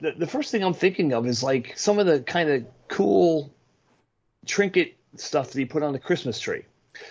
[0.00, 3.54] the, the first thing I'm thinking of is like some of the kind of cool
[4.46, 6.64] trinket stuff that you put on the Christmas tree.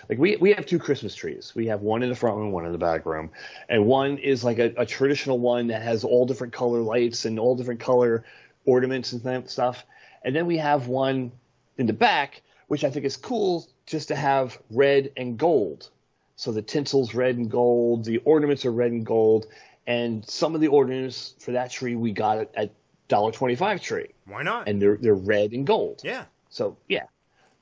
[0.10, 1.54] Like we we have two Christmas trees.
[1.56, 3.32] We have one in the front room, one in the back room,
[3.70, 7.40] and one is like a, a traditional one that has all different color lights and
[7.40, 8.24] all different color
[8.66, 9.86] ornaments and stuff.
[10.24, 11.32] And then we have one
[11.78, 15.90] in the back, which I think is cool, just to have red and gold.
[16.36, 19.48] So the tinsel's red and gold, the ornaments are red and gold,
[19.88, 22.72] and some of the ornaments for that tree we got at, at
[23.08, 24.68] dollar twenty five tree, Why not?
[24.68, 26.02] and they're they're red and gold.
[26.04, 26.26] yeah.
[26.50, 27.04] So yeah,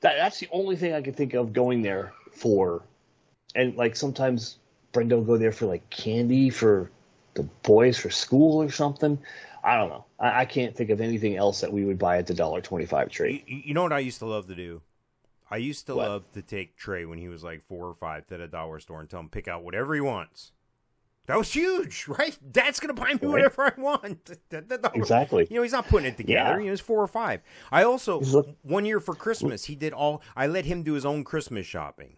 [0.00, 2.82] that that's the only thing I can think of going there for.
[3.54, 4.58] And like sometimes
[4.92, 6.90] Brenda will go there for like candy for
[7.34, 9.18] the boys for school or something.
[9.62, 10.04] I don't know.
[10.18, 12.86] I, I can't think of anything else that we would buy at the dollar twenty
[12.86, 13.44] five tree.
[13.46, 14.80] You, you know what I used to love to do?
[15.50, 16.08] I used to What?
[16.08, 19.00] love to take Trey when he was like four or five to the dollar store
[19.00, 20.52] and tell him pick out whatever he wants.
[21.26, 22.36] That was huge, right?
[22.52, 23.24] Dad's gonna buy me Right.
[23.28, 24.24] whatever I want.
[24.50, 25.46] The- the dollar- Exactly.
[25.50, 26.58] You know, he's not putting it together.
[26.58, 26.64] Yeah.
[26.64, 27.40] He was four or five.
[27.72, 30.22] I also look- one year for Christmas he did all.
[30.36, 32.16] I let him do his own Christmas shopping,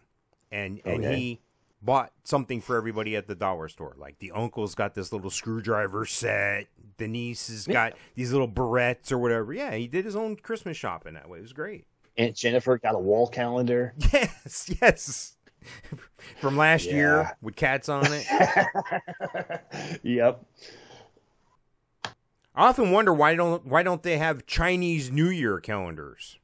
[0.51, 1.41] and and he
[1.83, 3.95] bought something for everybody at the dollar store.
[3.97, 6.67] Like the uncle's got this little screwdriver set.
[6.97, 9.53] The niece has got these little barrettes or whatever.
[9.53, 11.39] Yeah, he did his own Christmas shopping that way.
[11.39, 11.85] It was great.
[12.17, 13.93] Aunt Jennifer got a wall calendar.
[14.13, 15.33] Yes, yes.
[16.39, 16.93] From last Yeah.
[16.93, 18.25] year with cats on it.
[20.03, 20.43] yep.
[22.55, 26.37] I often wonder why don't why don't they have Chinese New Year calendars?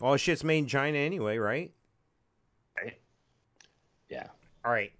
[0.00, 1.72] All shit's made in China anyway, right?
[4.66, 4.92] All right.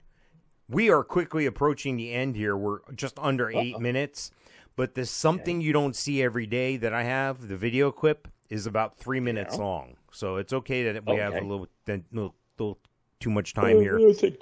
[0.69, 2.57] We are quickly approaching the end here.
[2.57, 3.81] We're just under 8 Uh-oh.
[3.81, 4.31] minutes,
[4.77, 7.49] but there's something you don't see every day that I have.
[7.49, 9.65] The video clip is about 3 minutes Yeah.
[9.65, 9.97] long.
[10.13, 12.79] So it's okay that we have a little, then- little, little
[13.19, 13.99] too much time here.
[14.15, 14.41] Take,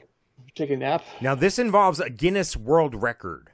[0.55, 1.03] take a nap.
[1.23, 3.51] Now, this involves a Guinness World Record.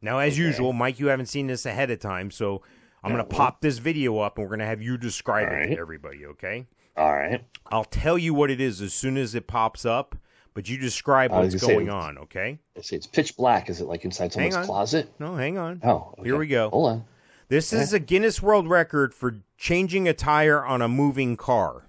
[0.00, 0.42] Now, as Okay.
[0.42, 2.62] usual, Mike, you haven't seen this ahead of time, so
[3.02, 3.18] I'm No.
[3.18, 5.56] going to pop this video up and we're going to have you describe All it
[5.56, 5.70] right.
[5.70, 6.66] to everybody, okay?
[6.96, 7.44] All right.
[7.66, 10.16] I'll tell you what it is as soon as it pops up,
[10.56, 12.58] but you describe what's say- on, okay?
[12.74, 12.96] Let's see.
[12.96, 13.68] It's pitch black.
[13.68, 14.64] Is it like inside Hang someone's on.
[14.64, 15.12] closet?
[15.20, 15.82] No, hang on.
[15.84, 16.70] Oh, Here we go.
[16.70, 17.04] Hold on.
[17.50, 21.84] This is a Guinness World Record for changing a tire on a moving car.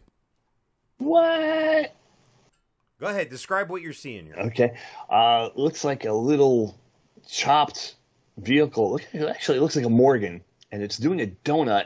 [0.98, 1.96] What?
[3.00, 4.36] Go ahead, describe what you're seeing here.
[4.38, 4.76] Okay.
[5.10, 6.76] Uh, looks like a little
[7.28, 7.96] chopped
[8.38, 8.92] vehicle.
[8.92, 10.42] Look, it actually looks like a Morgan,
[10.74, 11.86] and it's doing a donut.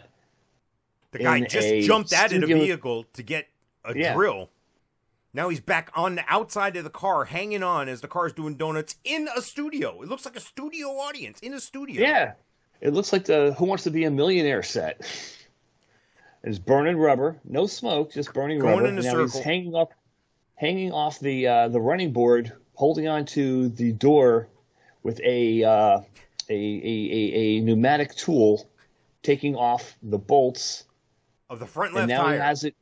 [1.12, 3.48] The guy just jumped out of the vehicle to get
[3.86, 4.14] a Yeah.
[4.16, 4.50] drill.
[5.34, 8.56] Now he's back on the outside of the car, hanging on as the car's doing
[8.56, 10.02] donuts in a studio.
[10.02, 12.02] It looks like a studio audience in a studio.
[12.02, 12.34] Yeah.
[12.82, 15.02] It looks like the Who Wants to Be a Millionaire set.
[16.44, 18.88] It's burning rubber, no smoke, just burning Going rubber.
[18.88, 19.26] in a now circle.
[19.28, 19.90] he's hanging off,
[20.56, 24.48] hanging off the uh, the running board, holding onto the door
[25.04, 26.02] with a, uh, a,
[26.50, 28.68] a, a a pneumatic tool,
[29.22, 30.86] taking off the bolts
[31.48, 32.34] Of the front and left now tire.
[32.34, 32.76] he has it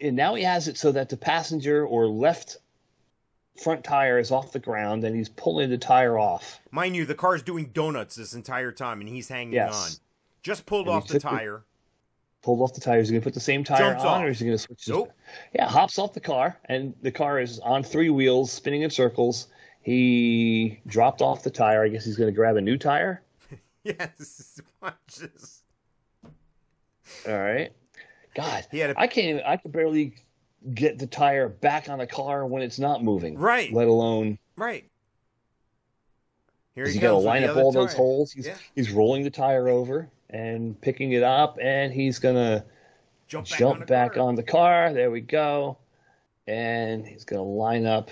[0.00, 2.58] and now he has it so that the passenger or left
[3.62, 7.14] front tire is off the ground and he's pulling the tire off Mind you, the
[7.14, 9.74] car's doing donuts this entire time and he's hanging Yes.
[9.74, 9.90] on.
[10.42, 11.64] Just pulled And off the took the- tire.
[12.42, 14.22] pulled off the tire is he going to put the same tire Jumps on off.
[14.24, 15.10] or is he going to switch Nope.
[15.54, 19.48] yeah hops off the car and the car is on three wheels spinning in circles
[19.82, 23.22] he dropped off the tire i guess he's going to grab a new tire
[23.84, 24.60] Yes.
[24.82, 25.62] Watch this.
[27.26, 27.72] all right
[28.36, 30.14] god He had a- I can't even i can barely
[30.74, 33.72] get the tire back on the car when it's not moving Right.
[33.72, 34.84] let alone Right.
[36.74, 38.32] Here He's he got to line up all those holes.
[38.32, 38.56] He's, Yeah.
[38.74, 42.64] he's rolling the tire over and picking it up, and he's gonna
[43.28, 44.22] Jump back, jump on, the back car.
[44.22, 44.92] on the car.
[44.92, 45.78] There we go,
[46.46, 48.10] and he's gonna line up.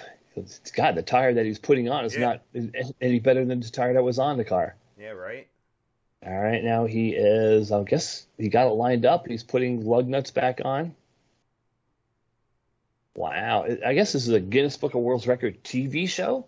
[0.75, 2.39] God, the tire that he's putting on is Yeah.
[2.55, 4.77] not any better than the tire that was on the car.
[4.99, 5.47] Yeah, right.
[6.27, 7.71] All right, now he is.
[7.71, 9.27] I guess he got it lined up.
[9.27, 10.95] He's putting lug nuts back on.
[13.15, 16.47] Wow, I guess this is a Guinness Book of World Record TV show.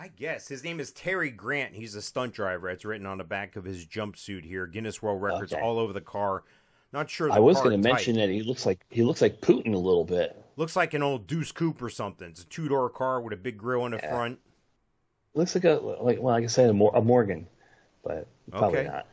[0.00, 1.74] I guess his name is Terry Grant.
[1.74, 2.68] He's a stunt driver.
[2.70, 4.66] It's written on the back of his jumpsuit here.
[4.68, 5.60] Guinness World Records Okay.
[5.60, 6.44] all over the car.
[6.92, 7.28] Not sure.
[7.28, 9.78] The I was going to mention that he looks like he looks like Putin a
[9.78, 10.40] little bit.
[10.56, 12.28] Looks like an old Deuce Coupe or something.
[12.28, 14.10] It's a two door car with a big grill in the Yeah.
[14.10, 14.38] front.
[15.34, 17.46] looks like a like well, like I said, a, Mor- a Morgan,
[18.02, 18.26] but
[18.56, 18.82] probably Okay.
[18.82, 19.06] not.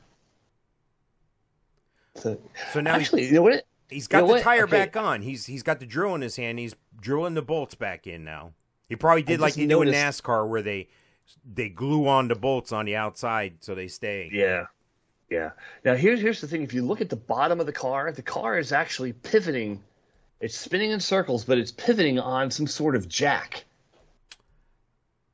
[2.16, 3.66] So, So now actually, he's, you know what?
[3.90, 4.44] he's got you know the what?
[4.44, 4.68] tire Okay.
[4.68, 5.22] back on.
[5.22, 6.60] He's he's got the drill in his hand.
[6.60, 8.54] He's drilling the bolts back in now.
[8.88, 10.90] He probably did like they do in NASCAR, where they
[11.46, 14.36] they glue on the bolts on the outside so they stay.
[14.36, 14.68] Yeah,
[15.30, 15.52] yeah.
[15.86, 18.22] Now here's here's the thing: if you look at the bottom of the car, the
[18.24, 19.84] car is actually pivoting.
[20.42, 23.66] It's spinning in circles, but it's pivoting on some sort of jack.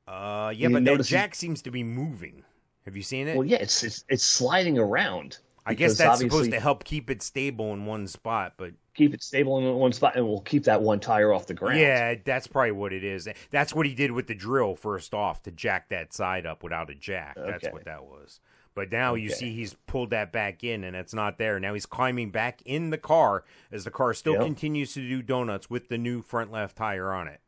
[0.08, 2.43] Uh, yeah, You but that jack seems to be moving.
[2.86, 3.38] Have you seen it?
[3.38, 5.38] Well, yeah, it's it's, it's sliding around.
[5.65, 9.21] I guess that's supposed to help keep it stable in one spot, but keep it
[9.21, 11.79] stable in one spot, and we'll keep that one tire off the ground.
[11.79, 13.27] yeah, that's probably what it is.
[13.51, 16.89] That's what he did with the drill first off to jack that side up without
[16.89, 17.38] a jack.
[17.38, 18.39] That's what that was.
[18.73, 21.59] But now you see he's pulled that back in and it's not there.
[21.59, 24.43] Now he's climbing back in the car as the car still Yep.
[24.43, 27.41] continues to do donuts with the new front left tire on it.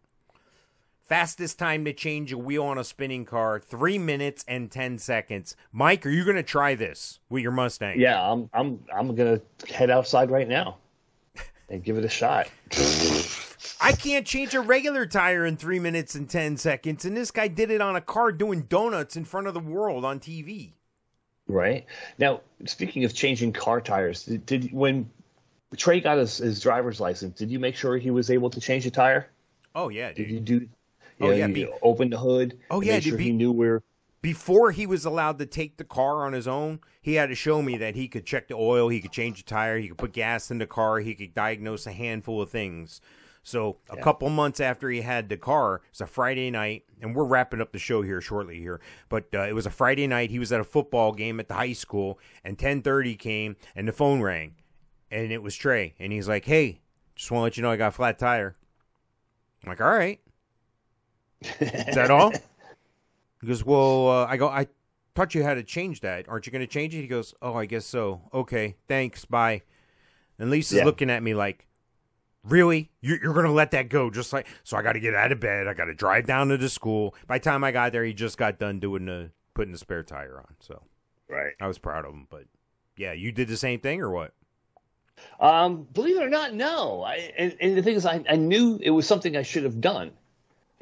[1.13, 5.55] Fastest time to change a wheel on a spinning car, three minutes and ten seconds.
[5.71, 7.99] Mike, are you going to try this with your Mustang?
[7.99, 8.19] yeah.
[8.19, 9.39] I'm I'm I'm gonna
[9.69, 10.77] head outside right now
[11.69, 12.49] and give it a shot.
[13.79, 17.47] I can't change a regular tire in three minutes and ten seconds, and this guy
[17.47, 20.71] did it on a car doing donuts in front of the world on TV.
[21.47, 21.85] Right
[22.17, 25.11] now, speaking of changing car tires, did, did when
[25.77, 28.87] Trey got his, his driver's license, did you make sure he was able to change
[28.87, 29.29] a tire?
[29.75, 30.67] Oh yeah, Did you do?
[31.21, 32.59] Oh, you yeah, you be- open the hood.
[32.69, 33.83] Oh, and yeah, make sure be- he knew where.
[34.21, 37.61] Before he was allowed to take the car on his own, he had to show
[37.61, 40.13] me that he could check the oil, he could change the tire, he could put
[40.13, 43.01] gas in the car, he could diagnose a handful of things.
[43.43, 47.25] So a couple months after he had the car, it's a Friday night, and we're
[47.25, 48.79] wrapping up the show here shortly here.
[49.09, 50.31] But uh, it was a Friday night.
[50.31, 53.91] He was at a football game at the high school, and 10:30 came, and the
[53.91, 54.55] phone rang,
[55.11, 56.79] and it was Trey, and he's like, "Hey,
[57.15, 58.55] just want to let you know I got a flat tire."
[59.63, 60.21] I'm like, "All right."
[61.59, 62.33] Is that all?
[63.41, 64.67] He goes, "Well, uh, I go, I
[65.15, 66.29] taught you how to change that.
[66.29, 68.21] Aren't you going to change it?" He goes, "Oh, I guess so.
[68.33, 69.25] Okay, thanks.
[69.25, 69.63] Bye."
[70.39, 70.85] And Lisa's Yeah.
[70.85, 71.67] looking at me like,
[72.45, 72.89] "Really?
[73.01, 74.09] You're, you're going to let that go?
[74.09, 74.77] Just like so?
[74.77, 75.67] I got to get out of bed.
[75.67, 77.15] I got to drive down to the school.
[77.27, 80.03] By the time I got there, he just got done doing the putting the spare
[80.03, 80.55] tire on.
[80.61, 80.81] So
[81.27, 81.51] Right.
[81.59, 82.27] I was proud of him.
[82.29, 82.45] But
[82.95, 84.33] yeah, you did the same thing or what?
[85.41, 87.03] Um, believe it or not, no.
[87.03, 89.81] I, and, and the thing is, I, I knew it was something I should have
[89.81, 90.11] done.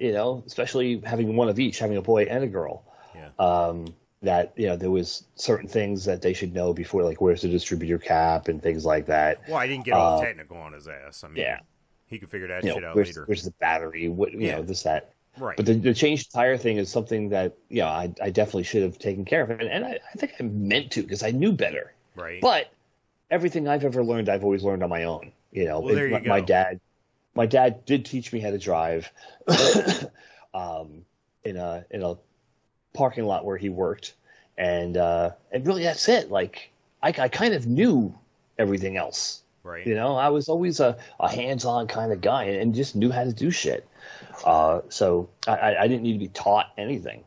[0.01, 2.83] You know, especially having one of each, having a boy and a girl.
[3.15, 3.29] Yeah.
[3.37, 3.93] Um,
[4.23, 7.47] that you know, there was certain things that they should know before, like where's the
[7.49, 9.41] distributor cap and things like that.
[9.47, 11.23] Well, I didn't get all Uh, technical on his ass.
[11.23, 11.59] I mean, yeah.
[12.07, 13.23] he could figure that You shit out where's, later.
[13.25, 14.09] where's the battery?
[14.09, 14.57] What you Yeah.
[14.57, 15.13] know, this that.
[15.37, 15.55] Right.
[15.57, 18.83] But the, the change tire thing is something that you know I, I definitely should
[18.83, 21.51] have taken care of, and, and I, I think I meant to because I knew
[21.51, 21.93] better.
[22.15, 22.41] right.
[22.41, 22.71] But
[23.31, 25.31] everything I've ever learned, I've always learned on my own.
[25.51, 26.79] You know, Well, you my, my dad,
[27.35, 29.09] my dad did teach me how to drive,
[30.53, 31.05] um,
[31.43, 32.15] in a in a
[32.93, 34.13] parking lot where he worked,
[34.57, 36.29] and uh, and really that's it.
[36.29, 36.71] Like
[37.01, 38.13] I, I kind of knew
[38.59, 39.43] everything else.
[39.63, 39.85] right.
[39.85, 43.23] You know, I was always a, a hands-on kind of guy and just knew how
[43.23, 43.87] to do shit.
[44.45, 47.23] Uh, so I- I, I didn't need to be taught anything.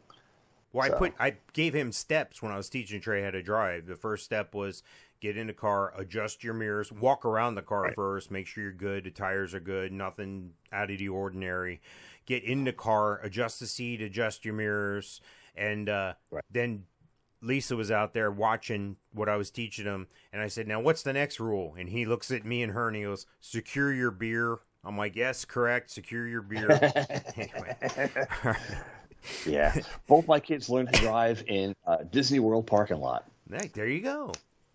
[0.73, 3.87] Well, I put I gave him steps when I was teaching Trey how to drive.
[3.87, 4.83] The first step was
[5.25, 7.95] get in the car, adjust your mirrors, walk around the car Right.
[7.95, 11.81] first, make sure you're good, the tires are good, nothing out of the ordinary.
[12.27, 15.22] Get in the car, adjust the seat, adjust your mirrors,
[15.57, 16.45] and uh, Right.
[16.51, 16.85] then
[17.41, 21.03] Lisa was out there watching what I was teaching him, and I said, "Now, what's
[21.03, 24.11] the next rule?" And he looks at me and her, and he goes, "Secure your
[24.11, 25.91] beer." I'm like, "Yes, correct.
[25.91, 26.68] Secure your beer."
[27.37, 27.77] anyway,
[29.47, 29.75] Yeah,
[30.07, 33.25] both my kids learned to drive in uh, Disney World parking lot.
[33.47, 34.33] There you go.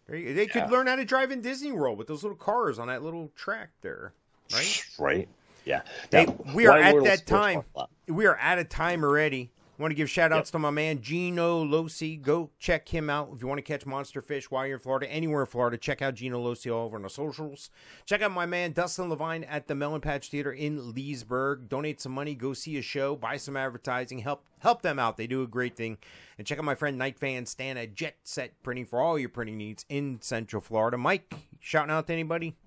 [0.10, 0.70] They could Yeah.
[0.70, 3.70] learn how to drive in Disney World with those little cars on that little track
[3.82, 4.14] there,
[4.52, 4.86] right?
[4.98, 5.30] Right.
[5.66, 5.82] Yeah.
[6.12, 7.64] Hey, we are at that time.
[8.08, 9.52] We are out of time already.
[9.80, 12.22] Want to give shout outs to my man Gino Losi.
[12.22, 15.10] Go check him out if you want to catch monster fish while you're in Florida,
[15.10, 15.78] anywhere in Florida.
[15.78, 17.70] Check out Gino Losi all over on the socials.
[18.06, 21.70] Check out my man Dustin Levine at the Melon Patch Theater in Leesburg.
[21.70, 25.16] Donate some money, go see a show, buy some advertising, help help them out.
[25.16, 25.98] They do a great thing.
[26.38, 29.30] And check out my friend Night Fan Stan at Jet Set Printing for all your
[29.30, 30.98] printing needs in Central Florida.
[30.98, 32.58] Mike, shouting out to anybody?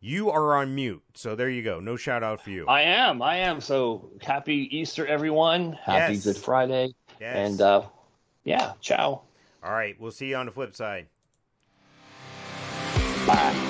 [0.00, 1.80] You are on mute, so there you go.
[1.80, 2.66] No shout out for you.
[2.66, 3.22] I am.
[3.22, 3.60] I am.
[3.60, 5.72] So happy Easter, everyone.
[5.72, 6.24] Happy Yes.
[6.24, 6.94] Good Friday.
[7.20, 7.50] Yes.
[7.50, 7.82] And uh,
[8.44, 9.22] yeah, ciao.
[9.64, 11.06] All right, we'll see you on the flip side.
[13.26, 13.65] Bye.